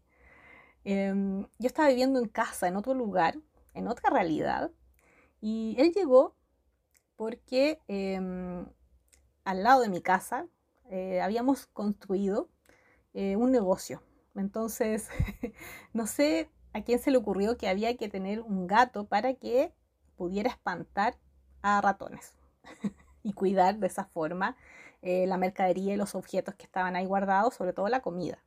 [0.85, 3.37] Em, yo estaba viviendo en casa, en otro lugar,
[3.75, 4.70] en otra realidad,
[5.40, 6.37] y él llegó
[7.16, 8.66] porque em,
[9.44, 10.46] al lado de mi casa
[10.90, 12.49] eh, habíamos construido
[13.14, 14.03] eh, un negocio.
[14.35, 15.09] Entonces,
[15.92, 19.75] no sé a quién se le ocurrió que había que tener un gato para que
[20.16, 21.18] pudiera espantar
[21.62, 22.35] a ratones
[23.23, 24.57] y cuidar de esa forma
[25.02, 28.38] eh, la mercadería y los objetos que estaban ahí guardados, sobre todo la comida.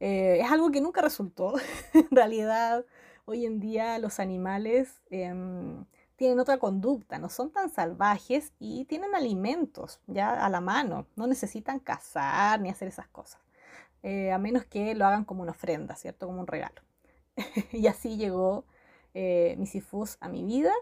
[0.00, 1.54] es algo que nunca resultó.
[1.94, 2.84] en realidad,
[3.24, 5.84] hoy en día los animales em,
[6.22, 11.26] tienen otra conducta, no son tan salvajes y tienen alimentos ya a la mano, no
[11.26, 13.40] necesitan cazar ni hacer esas cosas,
[14.04, 16.26] eh, a menos que lo hagan como una ofrenda, ¿cierto?
[16.26, 16.80] Como un regalo.
[17.72, 18.64] y así llegó
[19.14, 20.72] eh, Misifus a mi vida.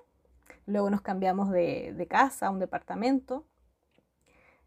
[0.67, 3.47] Luego nos cambiamos de, casa a un departamento.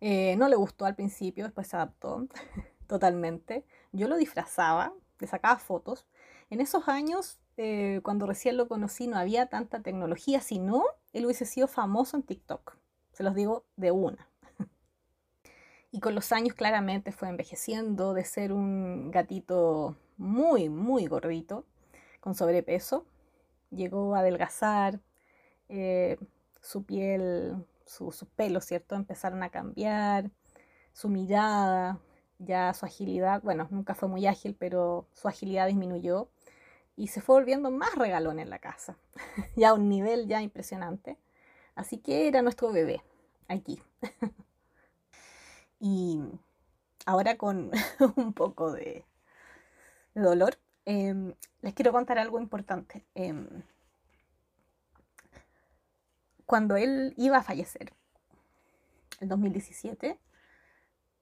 [0.05, 2.27] Eh, no le gustó al principio, después se adaptó
[2.87, 3.65] totalmente.
[3.93, 6.05] Yo lo disfrazaba, le sacaba fotos.
[6.49, 11.25] En esos años eh, cuando recién lo conocí no había tanta tecnología, si no, él
[11.25, 12.75] hubiese sido famoso en TikTok.
[13.13, 14.27] Se los digo de una.
[15.91, 21.65] y con los años claramente fue envejeciendo de ser un gatito muy, muy gordito,
[22.19, 23.05] con sobrepeso.
[23.69, 24.99] Llegó a adelgazar,
[25.69, 26.17] eh,
[26.61, 28.95] su piel, sus su pelos, ¿cierto?
[28.95, 30.31] Empezaron a cambiar,
[30.93, 31.99] su mirada,
[32.39, 36.29] ya su agilidad, bueno, nunca fue muy ágil, pero su agilidad disminuyó
[36.95, 38.97] y se fue volviendo más regalón en la casa,
[39.55, 41.17] ya a un nivel ya impresionante.
[41.75, 43.01] Así que era nuestro bebé
[43.47, 43.81] aquí.
[45.79, 46.21] y
[47.05, 47.71] ahora con
[48.15, 49.05] un poco de,
[50.15, 53.05] dolor, em, les quiero contar algo importante.
[53.15, 53.63] Em,
[56.53, 57.93] cuando él iba a fallecer,
[59.19, 60.19] en 2017,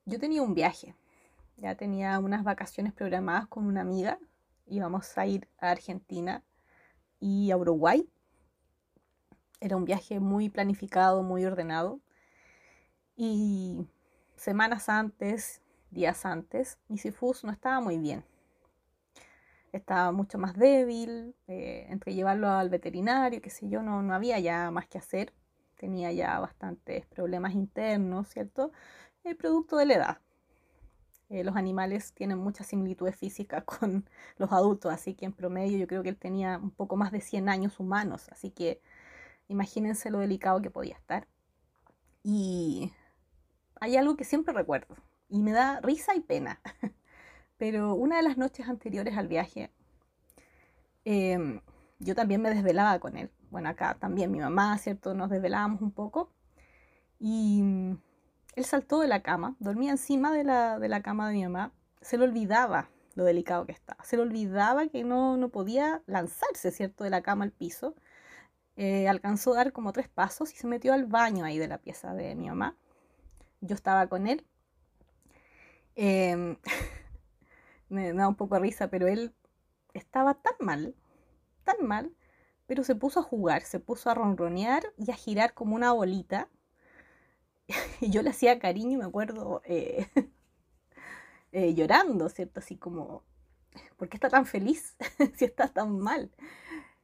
[0.05, 0.93] yo tenía un viaje.
[1.55, 4.19] Ya tenía unas vacaciones programadas con una amiga
[4.67, 6.43] íbamos a ir a Argentina
[7.21, 8.09] y a Uruguay.
[9.61, 12.01] Era un viaje muy planificado, muy ordenado.
[13.15, 13.87] Y
[14.35, 18.25] semanas antes, días antes, mi Sifus no estaba muy bien.
[19.71, 24.39] Estaba mucho más débil, eh, entre llevarlo al veterinario, qué sé yo, no, no había
[24.39, 25.33] ya más que hacer.
[25.77, 28.71] Tenía ya bastantes problemas internos, ¿cierto?
[29.23, 30.21] El producto de la edad.
[31.31, 35.87] Eh, los animales tienen muchas similitudes físicas con los adultos, así que en promedio yo
[35.87, 38.81] creo que él tenía un poco más de 100 años humanos, así que
[39.47, 41.27] imagínense lo delicado que podía estar.
[42.23, 42.91] Y
[43.79, 44.95] hay algo que siempre recuerdo
[45.29, 46.59] y me da risa y pena,
[47.61, 49.69] pero una de las noches anteriores al viaje,
[51.05, 51.61] em,
[51.99, 53.29] yo también me desvelaba con él.
[53.51, 55.13] Bueno, acá también mi mamá, ¿cierto?
[55.13, 56.31] Nos desvelábamos un poco
[57.19, 57.61] y
[58.55, 61.71] él saltó de la cama, dormía encima de la, cama de mi mamá,
[62.01, 66.71] se le olvidaba lo delicado que estaba, se le olvidaba que no, no podía lanzarse,
[66.71, 67.93] ¿cierto?, de la cama al piso.
[68.75, 71.77] Eh, alcanzó a dar como tres pasos y se metió al baño ahí de la
[71.77, 72.75] pieza de mi mamá.
[73.59, 74.47] Yo estaba con él.
[75.95, 76.57] Em,
[77.91, 79.33] me da un poco de risa, pero él
[79.93, 80.95] estaba tan mal,
[81.63, 82.11] tan mal,
[82.67, 86.49] pero se puso a jugar, se puso a ronronear y a girar como una bolita
[88.01, 90.07] y yo le hacía cariño, me acuerdo, eh,
[91.51, 92.59] eh, llorando, ¿cierto?
[92.61, 93.23] Así como,
[93.97, 94.95] ¿por qué está tan feliz
[95.37, 96.31] si está tan mal?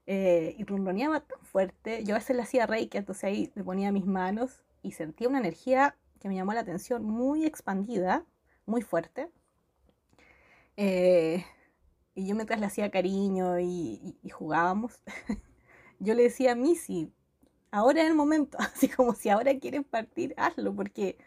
[0.07, 2.03] eh, y ronroneaba tan fuerte.
[2.05, 5.39] Yo a veces le hacía reiki, entonces ahí le ponía mis manos y sentía una
[5.39, 8.25] energía que me llamó la atención, muy expandida,
[8.65, 9.29] muy fuerte.
[10.77, 11.43] Eh,
[12.15, 15.01] y yo mientras le hacía cariño y, jugábamos,
[15.99, 17.11] yo le decía a Missy,
[17.71, 21.17] ahora es el momento, así como si ahora quieres partir, hazlo, porque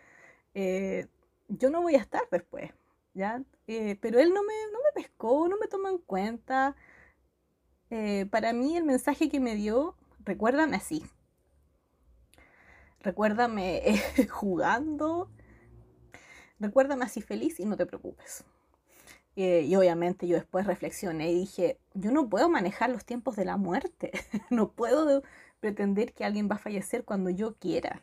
[0.55, 1.09] eh,
[1.49, 2.73] yo no voy a estar después,
[3.15, 3.43] ¿ya?
[3.67, 6.77] Eh, pero él no me, no me pescó, no me tomó en cuenta.
[8.31, 11.05] para mí el mensaje que me dio, recuérdame así,
[13.01, 15.31] recuérdame jugando,
[16.61, 18.45] recuérdame así feliz y no te preocupes.
[19.43, 23.47] Eh, y obviamente yo después reflexioné y dije, yo no puedo manejar los tiempos de
[23.47, 24.13] la muerte,
[24.51, 25.23] no puedo
[25.61, 28.03] pretender que alguien va a fallecer cuando yo quiera.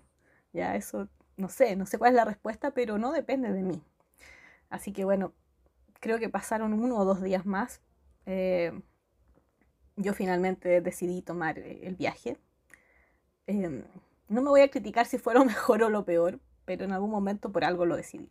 [0.52, 3.84] Ya, eso no sé, no sé cuál es la respuesta, pero no depende de mí.
[4.72, 5.32] Así que bueno,
[6.00, 7.82] creo que pasaron uno o dos días más.
[8.26, 8.72] Eh,
[9.96, 12.38] yo finalmente decidí tomar eh, el viaje.
[13.46, 13.84] Em,
[14.28, 17.12] no me voy a criticar si fue lo mejor o lo peor, pero en algún
[17.12, 18.28] momento por algo lo decidí.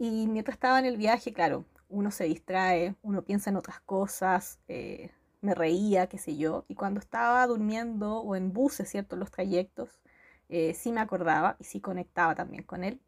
[0.00, 4.58] Y mientras estaba en el viaje, claro, uno se distrae, uno piensa en otras cosas,
[4.66, 5.10] eh,
[5.42, 6.64] me reía, qué sé yo.
[6.68, 9.16] Y cuando estaba durmiendo o en buses, ¿cierto?
[9.16, 10.00] Los trayectos,
[10.48, 12.98] eh, sí me acordaba y sí conectaba también con él.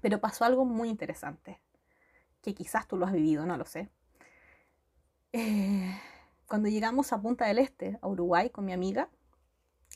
[0.00, 1.60] Pero pasó algo muy interesante,
[2.42, 3.88] que quizás tú lo has vivido, no lo sé.
[5.32, 5.96] Eh,
[6.48, 9.08] cuando llegamos a Punta del Este, a Uruguay, con mi amiga,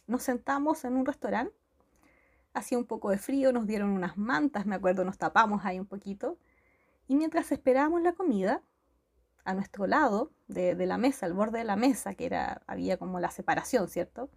[0.06, 1.63] nos sentamos en un restaurante
[2.55, 5.86] hacía un poco de frío, nos dieron unas mantas, me acuerdo, nos tapamos ahí un
[5.86, 6.38] poquito.
[7.09, 8.62] Y mientras esperábamos la comida,
[9.44, 13.20] a nuestro lado de, la mesa, al borde de la mesa, que era, había como
[13.20, 14.30] la separación, ¿cierto?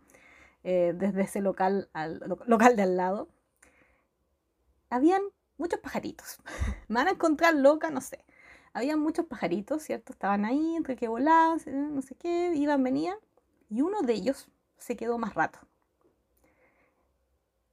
[0.63, 3.29] Eh, desde ese local al local de al lado,
[4.89, 5.21] habían
[5.57, 6.39] muchos pajaritos.
[6.89, 8.25] Me van a encontrar loca, no sé.
[8.73, 10.11] Habían muchos pajaritos, ¿cierto?
[10.11, 11.59] Estaban ahí, entre que volaban,
[11.95, 13.17] no sé qué, iban, venían.
[13.69, 15.59] Y uno de ellos se quedó más rato.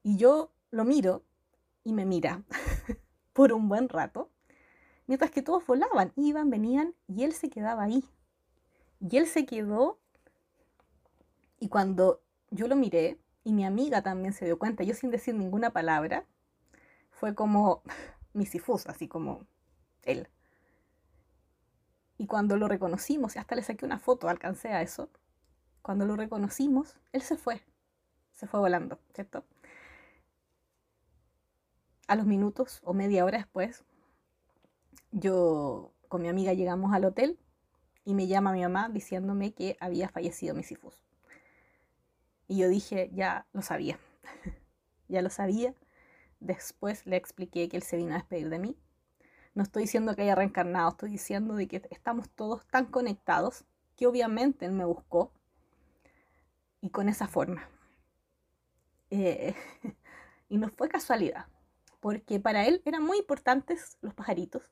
[0.05, 1.25] Y yo lo miro
[1.83, 2.45] y me mira
[3.33, 4.31] por un buen rato,
[5.07, 8.05] mientras que todos volaban, iban, venían y él se quedaba ahí.
[9.01, 9.99] Y él se quedó
[11.59, 15.35] y cuando yo lo miré y mi amiga también se dio cuenta, yo sin decir
[15.35, 16.27] ninguna palabra,
[17.11, 17.83] fue como
[18.35, 19.47] misifus, así como
[20.03, 20.29] él.
[22.19, 25.09] Y cuando lo reconocimos, hasta le saqué una foto, alcancé a eso,
[25.81, 27.63] cuando lo reconocimos, él se fue,
[28.33, 29.45] se fue volando, ¿cierto?
[32.07, 33.85] A los minutos o media hora después,
[35.11, 37.39] yo con mi amiga llegamos al hotel
[38.05, 41.05] y me llama mi mamá diciéndome que había fallecido Misifus.
[42.47, 43.99] Y yo dije, ya lo sabía,
[45.09, 45.75] ya lo sabía.
[46.41, 48.77] Después le expliqué que él se vino a despedir de mí.
[49.55, 53.65] No estoy diciendo que haya reencarnado, estoy diciendo de que estamos todos tan conectados
[53.97, 55.33] que obviamente él me buscó
[56.81, 57.69] y con esa forma.
[59.11, 59.55] Eh,
[60.49, 61.47] y no fue casualidad,
[62.05, 64.69] porque para él eran muy importantes los pajaritos.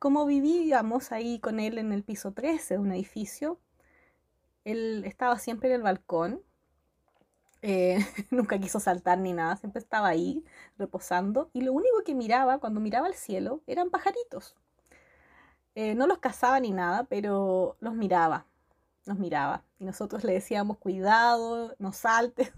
[0.00, 3.60] Como vivíamos ahí con él en el piso 13 de un edificio,
[4.64, 6.42] él estaba siempre en el balcón,
[7.60, 7.98] eh,
[8.32, 10.44] nunca quiso saltar ni nada, siempre estaba ahí
[10.76, 14.56] reposando y lo único que miraba cuando miraba al cielo eran pajaritos.
[15.76, 18.44] Eh, no los cazaba ni nada, pero los miraba,
[19.04, 19.62] los miraba.
[19.78, 22.52] Y nosotros le decíamos, cuidado, no saltes,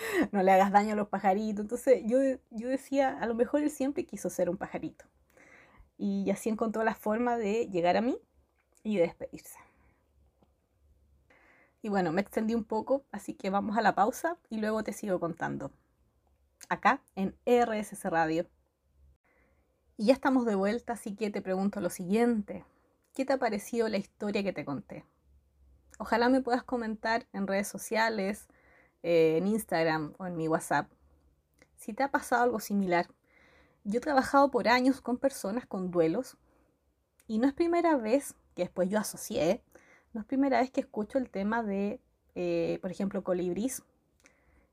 [0.32, 1.60] no le hagas daño a los pajaritos.
[1.60, 2.18] Entonces yo,
[2.50, 5.04] yo decía, a lo mejor él siempre quiso ser un pajarito.
[5.96, 8.18] Y así encontró la forma de llegar a mí
[8.82, 9.58] y de despedirse.
[11.82, 14.92] Y bueno, me extendí un poco, así que vamos a la pausa y luego te
[14.92, 15.70] sigo contando.
[16.68, 18.46] Acá en RSS Radio.
[19.96, 22.64] Y ya estamos de vuelta, así que te pregunto lo siguiente.
[23.14, 25.04] ¿Qué te ha parecido la historia que te conté?
[25.98, 28.46] Ojalá me puedas comentar en redes sociales,
[29.02, 30.90] eh, en Instagram o en mi WhatsApp.
[31.76, 33.08] Si te ha pasado algo similar,
[33.84, 36.36] yo he trabajado por años con personas con duelos
[37.26, 39.62] y no es primera vez que después yo asocié,
[40.12, 42.00] no es primera vez que escucho el tema de,
[42.34, 43.82] eh, por ejemplo, colibrís,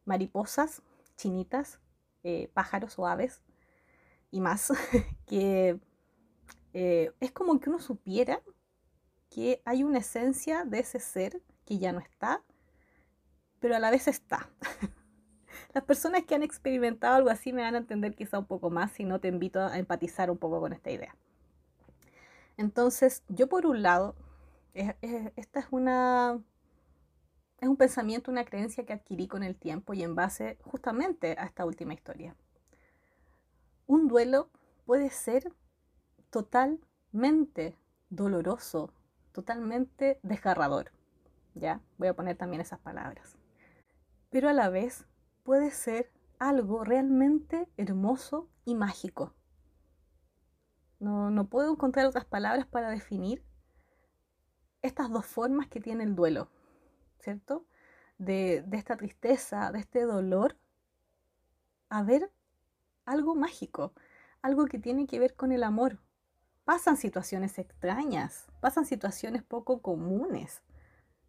[0.05, 0.81] mariposas,
[1.17, 1.79] chinitas,
[2.23, 3.41] eh, pájaros o aves
[4.31, 4.73] y más,
[5.27, 5.79] que
[6.73, 8.41] es como que uno supiera
[9.29, 12.43] que hay una esencia de ese ser que ya no está
[13.65, 14.47] pero a la vez está.
[15.73, 18.91] Las personas que han experimentado algo así me van a entender quizá un poco más,
[18.91, 21.15] si no te invito a empatizar un poco con esta idea.
[22.57, 24.13] Entonces, yo por un lado,
[24.75, 26.39] esta es una
[27.59, 31.45] es un pensamiento, una creencia que adquirí con el tiempo y en base justamente a
[31.45, 32.35] esta última historia.
[33.87, 34.51] Un duelo
[34.85, 35.51] puede ser
[36.29, 37.75] totalmente
[38.11, 38.93] doloroso,
[39.31, 40.91] totalmente desgarrador.
[41.55, 41.81] ¿ya?
[41.97, 43.34] Voy a poner también esas palabras.
[44.29, 45.05] Pero a la vez
[45.43, 49.33] puede ser algo realmente hermoso y mágico.
[50.99, 53.43] No, no puedo encontrar otras palabras para definir
[54.81, 56.49] estas dos formas que tiene el duelo,
[57.19, 57.65] ¿cierto?
[58.17, 60.57] De, de esta tristeza, de este dolor,
[61.89, 62.31] a ver
[63.05, 63.93] algo mágico,
[64.41, 65.99] algo que tiene que ver con el amor.
[66.65, 70.61] Pasan situaciones extrañas, pasan situaciones poco comunes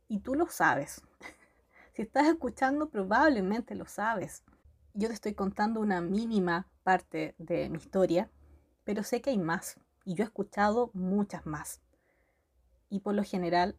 [0.08, 1.02] y tú lo sabes.
[1.96, 4.44] si estás escuchando probablemente lo sabes.
[4.92, 8.30] Yo te estoy contando una mínima parte de mi historia,
[8.84, 11.80] pero sé que hay más y yo he escuchado muchas más.
[12.90, 13.78] Y por lo general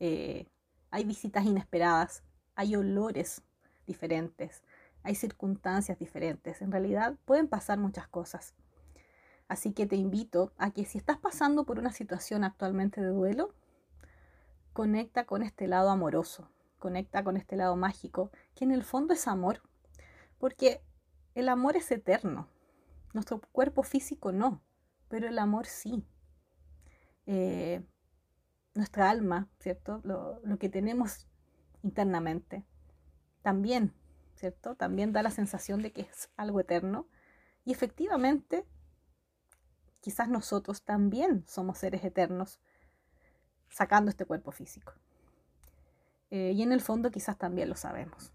[0.00, 0.48] eh,
[0.90, 2.24] hay visitas inesperadas,
[2.56, 3.42] hay olores
[3.86, 4.64] diferentes,
[5.04, 6.60] hay circunstancias diferentes.
[6.60, 8.54] En realidad pueden pasar muchas cosas.
[9.46, 13.54] Así que te invito a que si estás pasando por una situación actualmente de duelo,
[14.72, 16.50] conecta con este lado amoroso,
[16.80, 19.62] conecta con este lado mágico, que en el fondo es amor.
[20.38, 20.82] Porque
[21.36, 22.48] el amor es eterno.
[23.12, 24.64] Nuestro cuerpo físico no,
[25.08, 26.04] pero el amor sí.
[27.26, 27.86] Eh,
[28.74, 30.00] nuestra alma, ¿cierto?
[30.02, 31.28] Lo, lo que tenemos
[31.82, 32.64] internamente
[33.42, 33.94] también
[34.40, 34.74] ¿cierto?
[34.74, 37.06] También da la sensación de que es algo eterno.
[37.66, 38.66] Y efectivamente,
[40.00, 42.58] quizás nosotros también somos seres eternos,
[43.68, 44.94] sacando este cuerpo físico.
[46.30, 48.32] Eh, y en el fondo quizás también lo sabemos.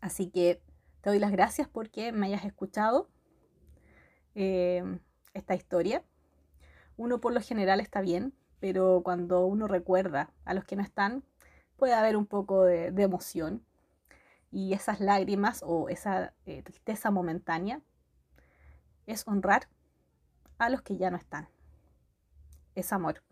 [0.00, 0.62] Así que
[1.00, 3.08] te doy las gracias porque me hayas escuchado
[4.34, 4.82] eh,
[5.34, 6.04] esta historia.
[6.96, 11.24] Uno por lo general está bien, pero cuando uno recuerda a los que no están,
[11.76, 13.64] puede haber un poco de emoción
[14.50, 17.80] y esas lágrimas o esa eh, tristeza momentánea
[19.06, 19.68] es honrar
[20.58, 21.48] a los que ya no están.
[22.74, 23.22] Es amor.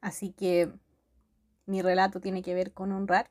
[0.00, 0.72] Así que
[1.66, 3.30] mi relato tiene que ver con honrar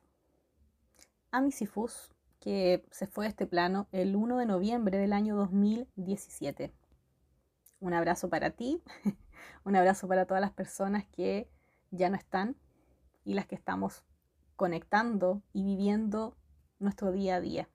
[1.32, 5.36] a mi Sifus, que se fue de este plano el 1 de noviembre del año
[5.36, 6.72] 2017.
[7.80, 8.82] Un abrazo para ti,
[9.64, 11.48] un abrazo para todas las personas que
[11.92, 12.56] ya no están
[13.24, 14.04] y las que estamos
[14.56, 16.36] conectando y viviendo
[16.80, 17.70] nuestro día a día,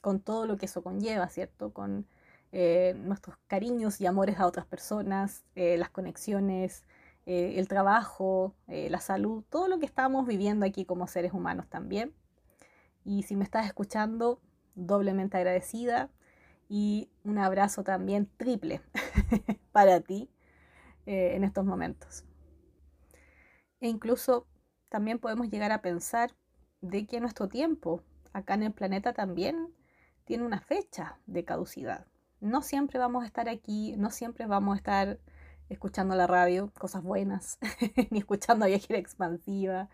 [0.00, 1.72] con todo lo que eso conlleva, ¿cierto?
[1.72, 2.06] Con
[2.52, 6.84] eh, nuestros cariños y amores a otras personas, eh, las conexiones,
[7.28, 12.14] eh, el trabajo, la salud, todo lo que estamos viviendo aquí como seres humanos también.
[13.04, 14.40] Y si me estás escuchando,
[14.74, 16.10] doblemente agradecida
[16.68, 18.80] y un abrazo también triple
[19.72, 20.30] para ti
[21.06, 22.24] en estos momentos.
[23.80, 24.46] E incluso
[24.88, 26.34] también podemos llegar a pensar
[26.80, 28.02] de que nuestro tiempo
[28.32, 29.74] acá en el planeta también
[30.24, 32.06] tiene una fecha de caducidad.
[32.40, 35.18] No siempre vamos a estar aquí, no siempre vamos a estar
[35.68, 37.58] escuchando la radio, cosas buenas,
[38.10, 39.88] ni escuchando a viajera expansiva.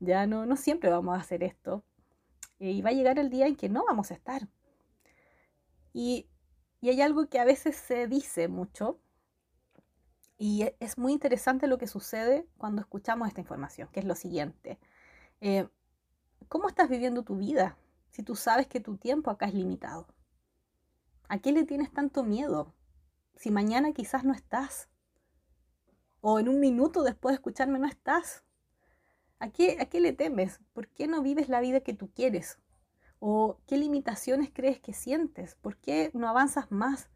[0.00, 1.84] Ya no, no siempre vamos a hacer esto.
[2.58, 4.48] Y va a llegar el día en que no vamos a estar.
[5.92, 6.28] Y,
[6.80, 9.00] y hay algo que a veces se dice mucho,
[10.40, 14.14] y e, es muy interesante lo que sucede cuando escuchamos esta información, que es lo
[14.14, 14.80] siguiente.
[15.42, 15.68] Eh,
[16.48, 17.76] ¿Cómo estás viviendo tu vida
[18.10, 20.08] si tú sabes que tu tiempo acá es limitado?
[21.28, 22.74] ¿A qué le tienes tanto miedo
[23.36, 24.88] si mañana quizás no estás?
[26.20, 28.44] O en un minuto después de escucharme no estás.
[29.38, 30.60] ¿A qué, ¿A qué le temes?
[30.72, 32.58] ¿Por qué no vives la vida que tú quieres?
[33.18, 35.54] ¿O qué limitaciones crees que sientes?
[35.54, 37.08] ¿Por qué no avanzas más?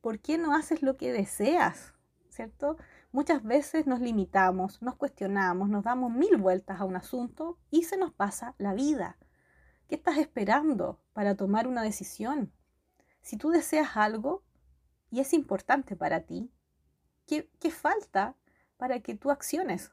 [0.00, 1.96] ¿Por qué no haces lo que deseas?
[2.36, 2.76] ¿cierto?
[3.12, 7.96] Muchas veces nos limitamos, nos cuestionamos, nos damos mil vueltas a un asunto y se
[7.96, 9.16] nos pasa la vida.
[9.88, 12.52] ¿Qué estás esperando para tomar una decisión?
[13.22, 14.44] Si tú deseas algo
[15.10, 16.52] y es importante para ti,
[17.26, 18.34] ¿qué, falta
[18.76, 19.92] para que tú acciones?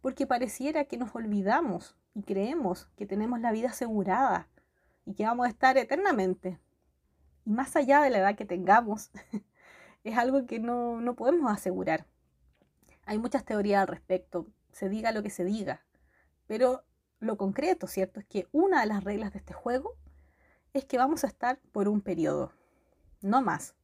[0.00, 4.48] Porque pareciera que nos olvidamos y creemos que tenemos la vida asegurada
[5.04, 6.58] y que vamos a estar eternamente.
[7.44, 9.10] Y más allá de la edad que tengamos,
[10.04, 12.06] es algo que no, no podemos asegurar.
[13.04, 15.84] Hay muchas teorías al respecto, se diga lo que se diga,
[16.46, 16.84] pero
[17.18, 18.20] lo concreto, ¿cierto?
[18.20, 19.96] Es que una de las reglas de este juego
[20.72, 22.52] es que vamos a estar por un periodo,
[23.20, 23.74] no más.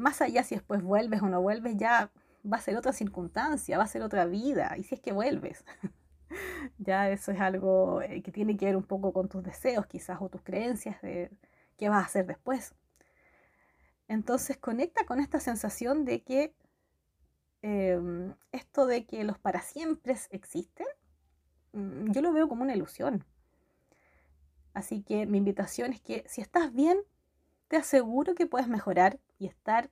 [0.00, 2.10] Más allá si después vuelves o no vuelves, ya
[2.50, 5.62] va a ser otra circunstancia, va a ser otra vida, y si es que vuelves.
[6.78, 10.18] ya eso es algo eh, que tiene que ver un poco con tus deseos quizás
[10.22, 11.30] o tus creencias de
[11.76, 12.74] qué vas a hacer después.
[14.08, 16.54] Entonces conecta con esta sensación de que
[17.60, 20.86] em, esto de que los para siempre existen,
[21.72, 23.24] mm, yo lo veo como una ilusión.
[24.72, 26.98] Así que mi invitación es que si estás bien,
[27.68, 29.90] te aseguro que puedes mejorar y estar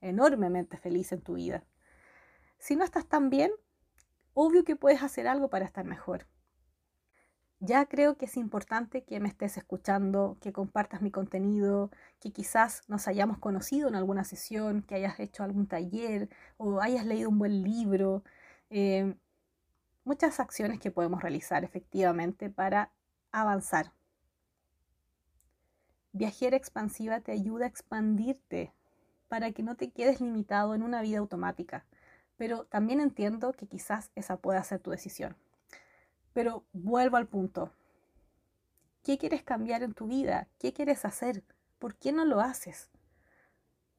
[0.00, 1.64] enormemente feliz en tu vida.
[2.58, 3.50] Si no estás tan bien,
[4.34, 6.26] obvio que puedes hacer algo para estar mejor.
[7.58, 12.82] Ya creo que es importante que me estés escuchando, que compartas mi contenido, que quizás
[12.86, 17.38] nos hayamos conocido en alguna sesión, que hayas hecho algún taller o hayas leído un
[17.38, 18.22] buen libro.
[18.68, 19.14] Eh,
[20.04, 22.92] muchas acciones que podemos realizar efectivamente para
[23.32, 23.95] avanzar.
[26.16, 28.72] Viajera expansiva te ayuda a expandirte
[29.28, 31.84] para que no te quedes limitado en una vida automática,
[32.38, 35.36] pero también entiendo que quizás esa pueda ser tu decisión.
[36.32, 37.70] Pero vuelvo al punto.
[39.02, 40.48] ¿Qué quieres cambiar en tu vida?
[40.58, 41.44] ¿Qué quieres hacer?
[41.78, 42.88] ¿Por qué no lo haces?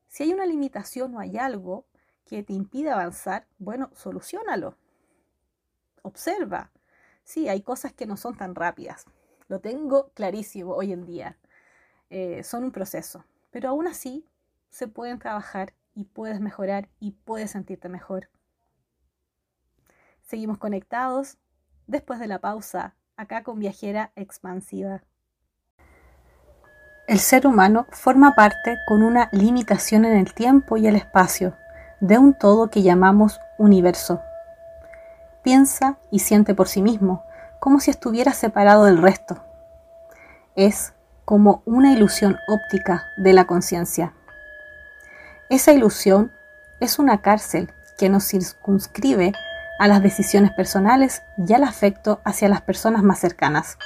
[0.07, 1.86] Si hay una limitación o hay algo
[2.26, 4.76] que te impide avanzar, bueno, solucionalo.
[6.01, 6.72] Observa.
[7.24, 9.05] Sí, hay cosas que no son tan rápidas.
[9.49, 11.38] Lo tengo clarísimo hoy en día.
[12.10, 13.24] Eh, son un proceso.
[13.51, 14.26] Pero aún así
[14.70, 18.30] se pueden trabajar y puedes mejorar y puedes sentirte mejor.
[20.22, 21.38] Seguimos conectados
[21.88, 25.01] después de la pausa, acá con Viajera Expansiva.
[27.08, 31.55] El ser humano forma parte con una limitación en el tiempo y el espacio
[32.01, 34.22] de un todo que llamamos universo.
[35.41, 37.24] Piensa y siente por sí mismo,
[37.60, 39.41] como si estuviera separado del resto.
[40.55, 40.93] Es
[41.28, 44.13] como una ilusión óptica de la conciencia.
[45.49, 46.32] Esa ilusión
[46.80, 49.34] es una cárcel que nos circunscribe
[49.78, 53.78] a las decisiones personales y al afecto hacia las personas más cercanas.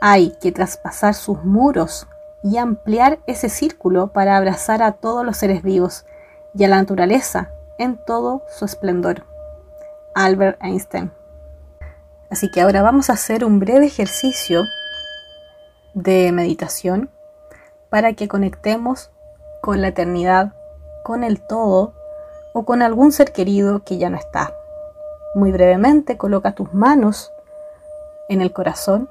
[0.00, 2.08] Hay que traspasar sus muros
[2.42, 6.06] y ampliar ese círculo para abrazar a todos los seres vivos
[6.54, 9.26] y a la naturaleza en todo su esplendor.
[10.16, 11.12] Albert Einstein.
[12.30, 14.64] Así que ahora vamos a hacer un breve ejercicio
[15.94, 17.10] de meditación
[17.90, 19.10] para que conectemos
[19.62, 20.52] con la eternidad,
[21.04, 21.92] con el todo
[22.54, 24.52] o con algún ser querido que ya no está.
[25.34, 27.32] Muy brevemente coloca tus manos
[28.28, 29.08] en el corazón,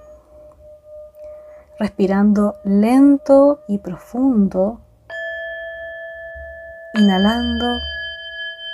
[1.78, 4.82] respirando lento y profundo,
[6.94, 7.66] inhalando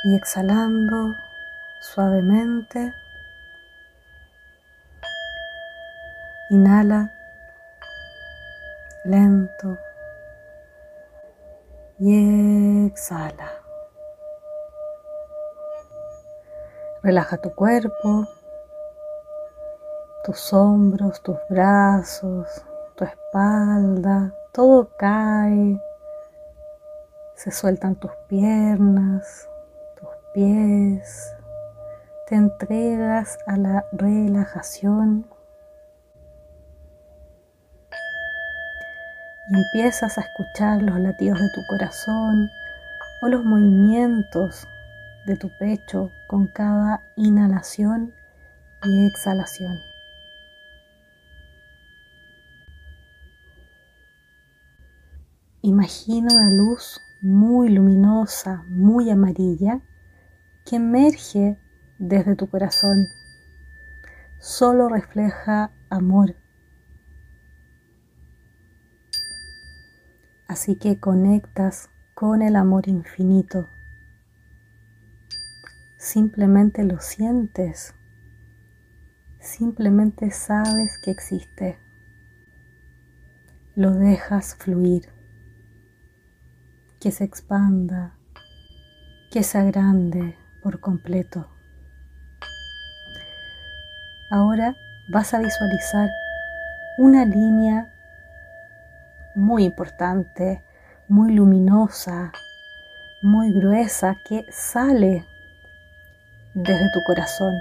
[0.06, 1.14] y exhalando
[1.82, 2.94] suavemente.
[6.50, 7.15] Inhala
[9.06, 9.78] lento
[12.00, 13.52] y exhala.
[17.04, 18.28] Relaja tu cuerpo,
[20.24, 25.80] tus hombros, tus brazos, tu espalda, todo cae.
[27.36, 29.48] Se sueltan tus piernas,
[30.00, 31.36] tus pies.
[32.28, 35.28] Te entregas a la relajación
[39.56, 42.50] empiezas a escuchar los latidos de tu corazón
[43.22, 44.68] o los movimientos
[45.26, 48.14] de tu pecho con cada inhalación
[48.84, 49.80] y exhalación.
[55.62, 59.82] Imagina una luz muy luminosa, muy amarilla,
[60.64, 61.58] que emerge
[61.98, 63.08] desde tu corazón.
[64.40, 66.36] Solo refleja amor.
[70.48, 73.68] Así que conectas con el amor infinito.
[75.98, 77.96] Simplemente lo sientes,
[79.40, 81.80] simplemente sabes que existe,
[83.76, 85.10] lo dejas fluir,
[87.00, 88.16] que se expanda,
[89.32, 91.50] que se agrande por completo.
[94.30, 94.76] Ahora
[95.10, 96.10] vas a visualizar
[96.98, 97.95] una línea
[99.36, 100.64] muy importante,
[101.08, 102.32] muy luminosa,
[103.22, 105.26] muy gruesa que sale
[106.54, 107.54] desde tu corazón.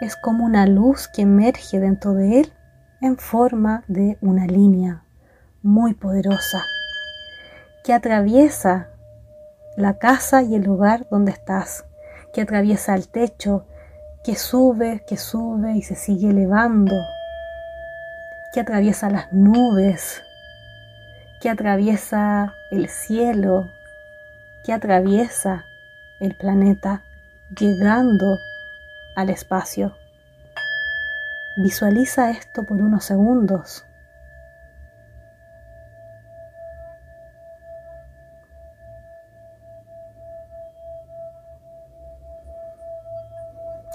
[0.00, 2.52] Es como una luz que emerge dentro de él
[3.00, 5.04] en forma de una línea
[5.62, 6.62] muy poderosa
[7.84, 8.88] que atraviesa
[9.76, 11.84] la casa y el lugar donde estás,
[12.32, 13.66] que atraviesa el techo,
[14.24, 16.94] que sube, que sube y se sigue elevando,
[18.52, 20.22] que atraviesa las nubes,
[21.42, 23.68] que atraviesa el cielo,
[24.64, 25.64] que atraviesa
[26.20, 27.02] el planeta
[27.58, 28.38] llegando
[29.16, 29.96] al espacio.
[31.56, 33.84] Visualiza esto por unos segundos.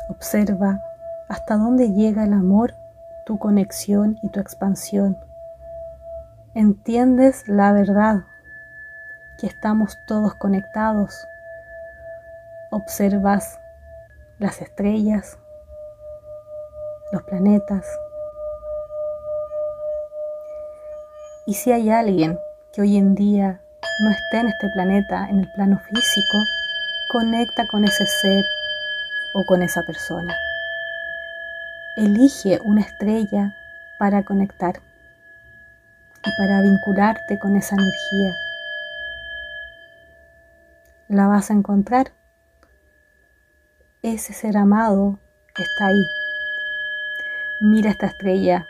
[0.10, 0.82] Observa
[1.30, 2.74] hasta dónde llega el amor,
[3.26, 5.27] tu conexión y tu expansión.
[6.60, 8.24] Entiendes la verdad,
[9.38, 11.14] que estamos todos conectados
[12.72, 13.60] observas
[14.40, 15.38] las estrellas,
[17.12, 17.86] los planetas.
[21.46, 22.40] Y si hay alguien
[22.74, 23.62] que hoy en día
[24.04, 26.38] no esté en este planeta, en el plano físico,
[27.12, 28.44] conecta con ese ser
[29.36, 30.36] o con esa persona.
[31.98, 33.54] Elige una estrella
[34.00, 34.80] para conectar
[36.26, 38.36] y para vincularte con esa energía.
[41.08, 42.12] La vas a encontrar.
[44.02, 45.20] Ese ser amado
[45.58, 46.06] está ahí.
[47.62, 48.68] Mira esta estrella,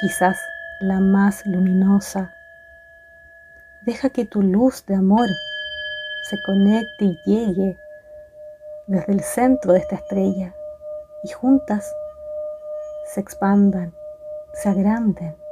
[0.00, 0.38] quizás
[0.80, 2.32] la más luminosa.
[3.82, 5.28] Deja que tu luz de amor
[6.30, 7.78] se conecte y llegue
[8.86, 10.54] desde el centro de esta estrella
[11.22, 11.92] y juntas
[13.12, 13.94] se expandan,
[14.54, 15.43] se agranden.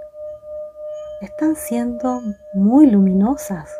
[1.22, 2.20] Están siendo
[2.52, 3.72] muy luminosas.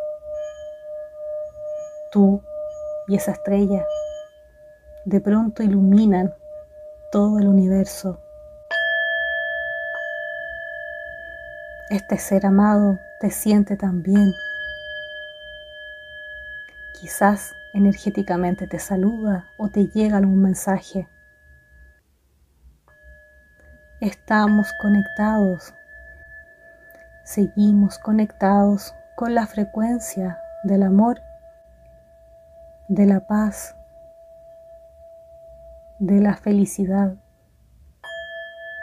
[2.13, 2.41] Tú
[3.09, 3.85] y esa estrella
[5.05, 6.33] de pronto iluminan
[7.11, 8.21] todo el universo.
[11.91, 14.33] Este ser amado te siente también.
[17.01, 21.09] Quizás energéticamente te saluda o te llega algún mensaje.
[24.01, 25.75] Estamos conectados.
[27.35, 31.23] Seguimos conectados con la frecuencia del amor,
[32.89, 33.75] de la paz,
[35.99, 37.15] de la felicidad,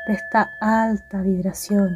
[0.07, 1.95] de esta alta vibración.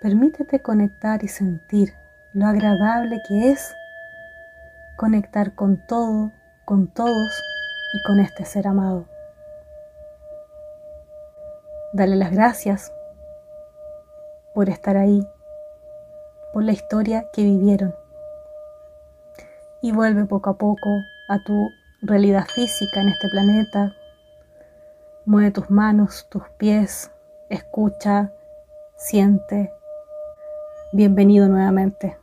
[0.00, 1.94] Permítete conectar y sentir
[2.32, 3.72] lo agradable que es
[4.96, 6.32] conectar con todo,
[6.64, 7.40] con todos
[7.92, 9.06] y con este ser amado.
[11.92, 12.90] Dale las gracias
[14.54, 15.26] por estar ahí,
[16.52, 17.94] por la historia que vivieron.
[19.82, 21.68] Y vuelve poco a poco a tu
[22.02, 23.92] realidad física en este planeta.
[25.26, 27.10] Mueve tus manos, tus pies,
[27.48, 28.30] escucha,
[28.96, 29.72] siente,
[30.92, 32.16] bienvenido nuevamente.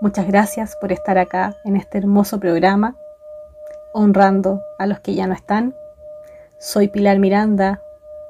[0.00, 2.96] Muchas gracias por estar acá en este hermoso programa,
[3.92, 5.74] honrando a los que ya no están.
[6.58, 7.82] Soy Pilar Miranda,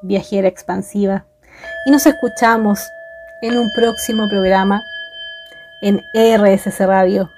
[0.02, 1.26] viajera expansiva,
[1.86, 2.80] y nos escuchamos
[3.44, 4.86] en un próximo programa
[5.82, 7.30] en RSC Radio,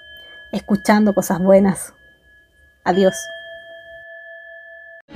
[0.53, 1.95] escuchando cosas buenas.
[2.85, 3.17] Adiós.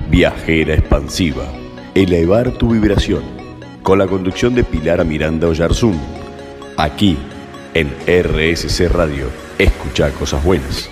[0.09, 1.45] Viajera expansiva,
[1.95, 3.23] elevar tu vibración,
[3.83, 5.97] con la conducción de Pilar Miranda Oyarzún,
[6.75, 7.17] aquí
[7.73, 9.29] en RSC Radio.
[9.59, 10.89] Escucha cosas buenas.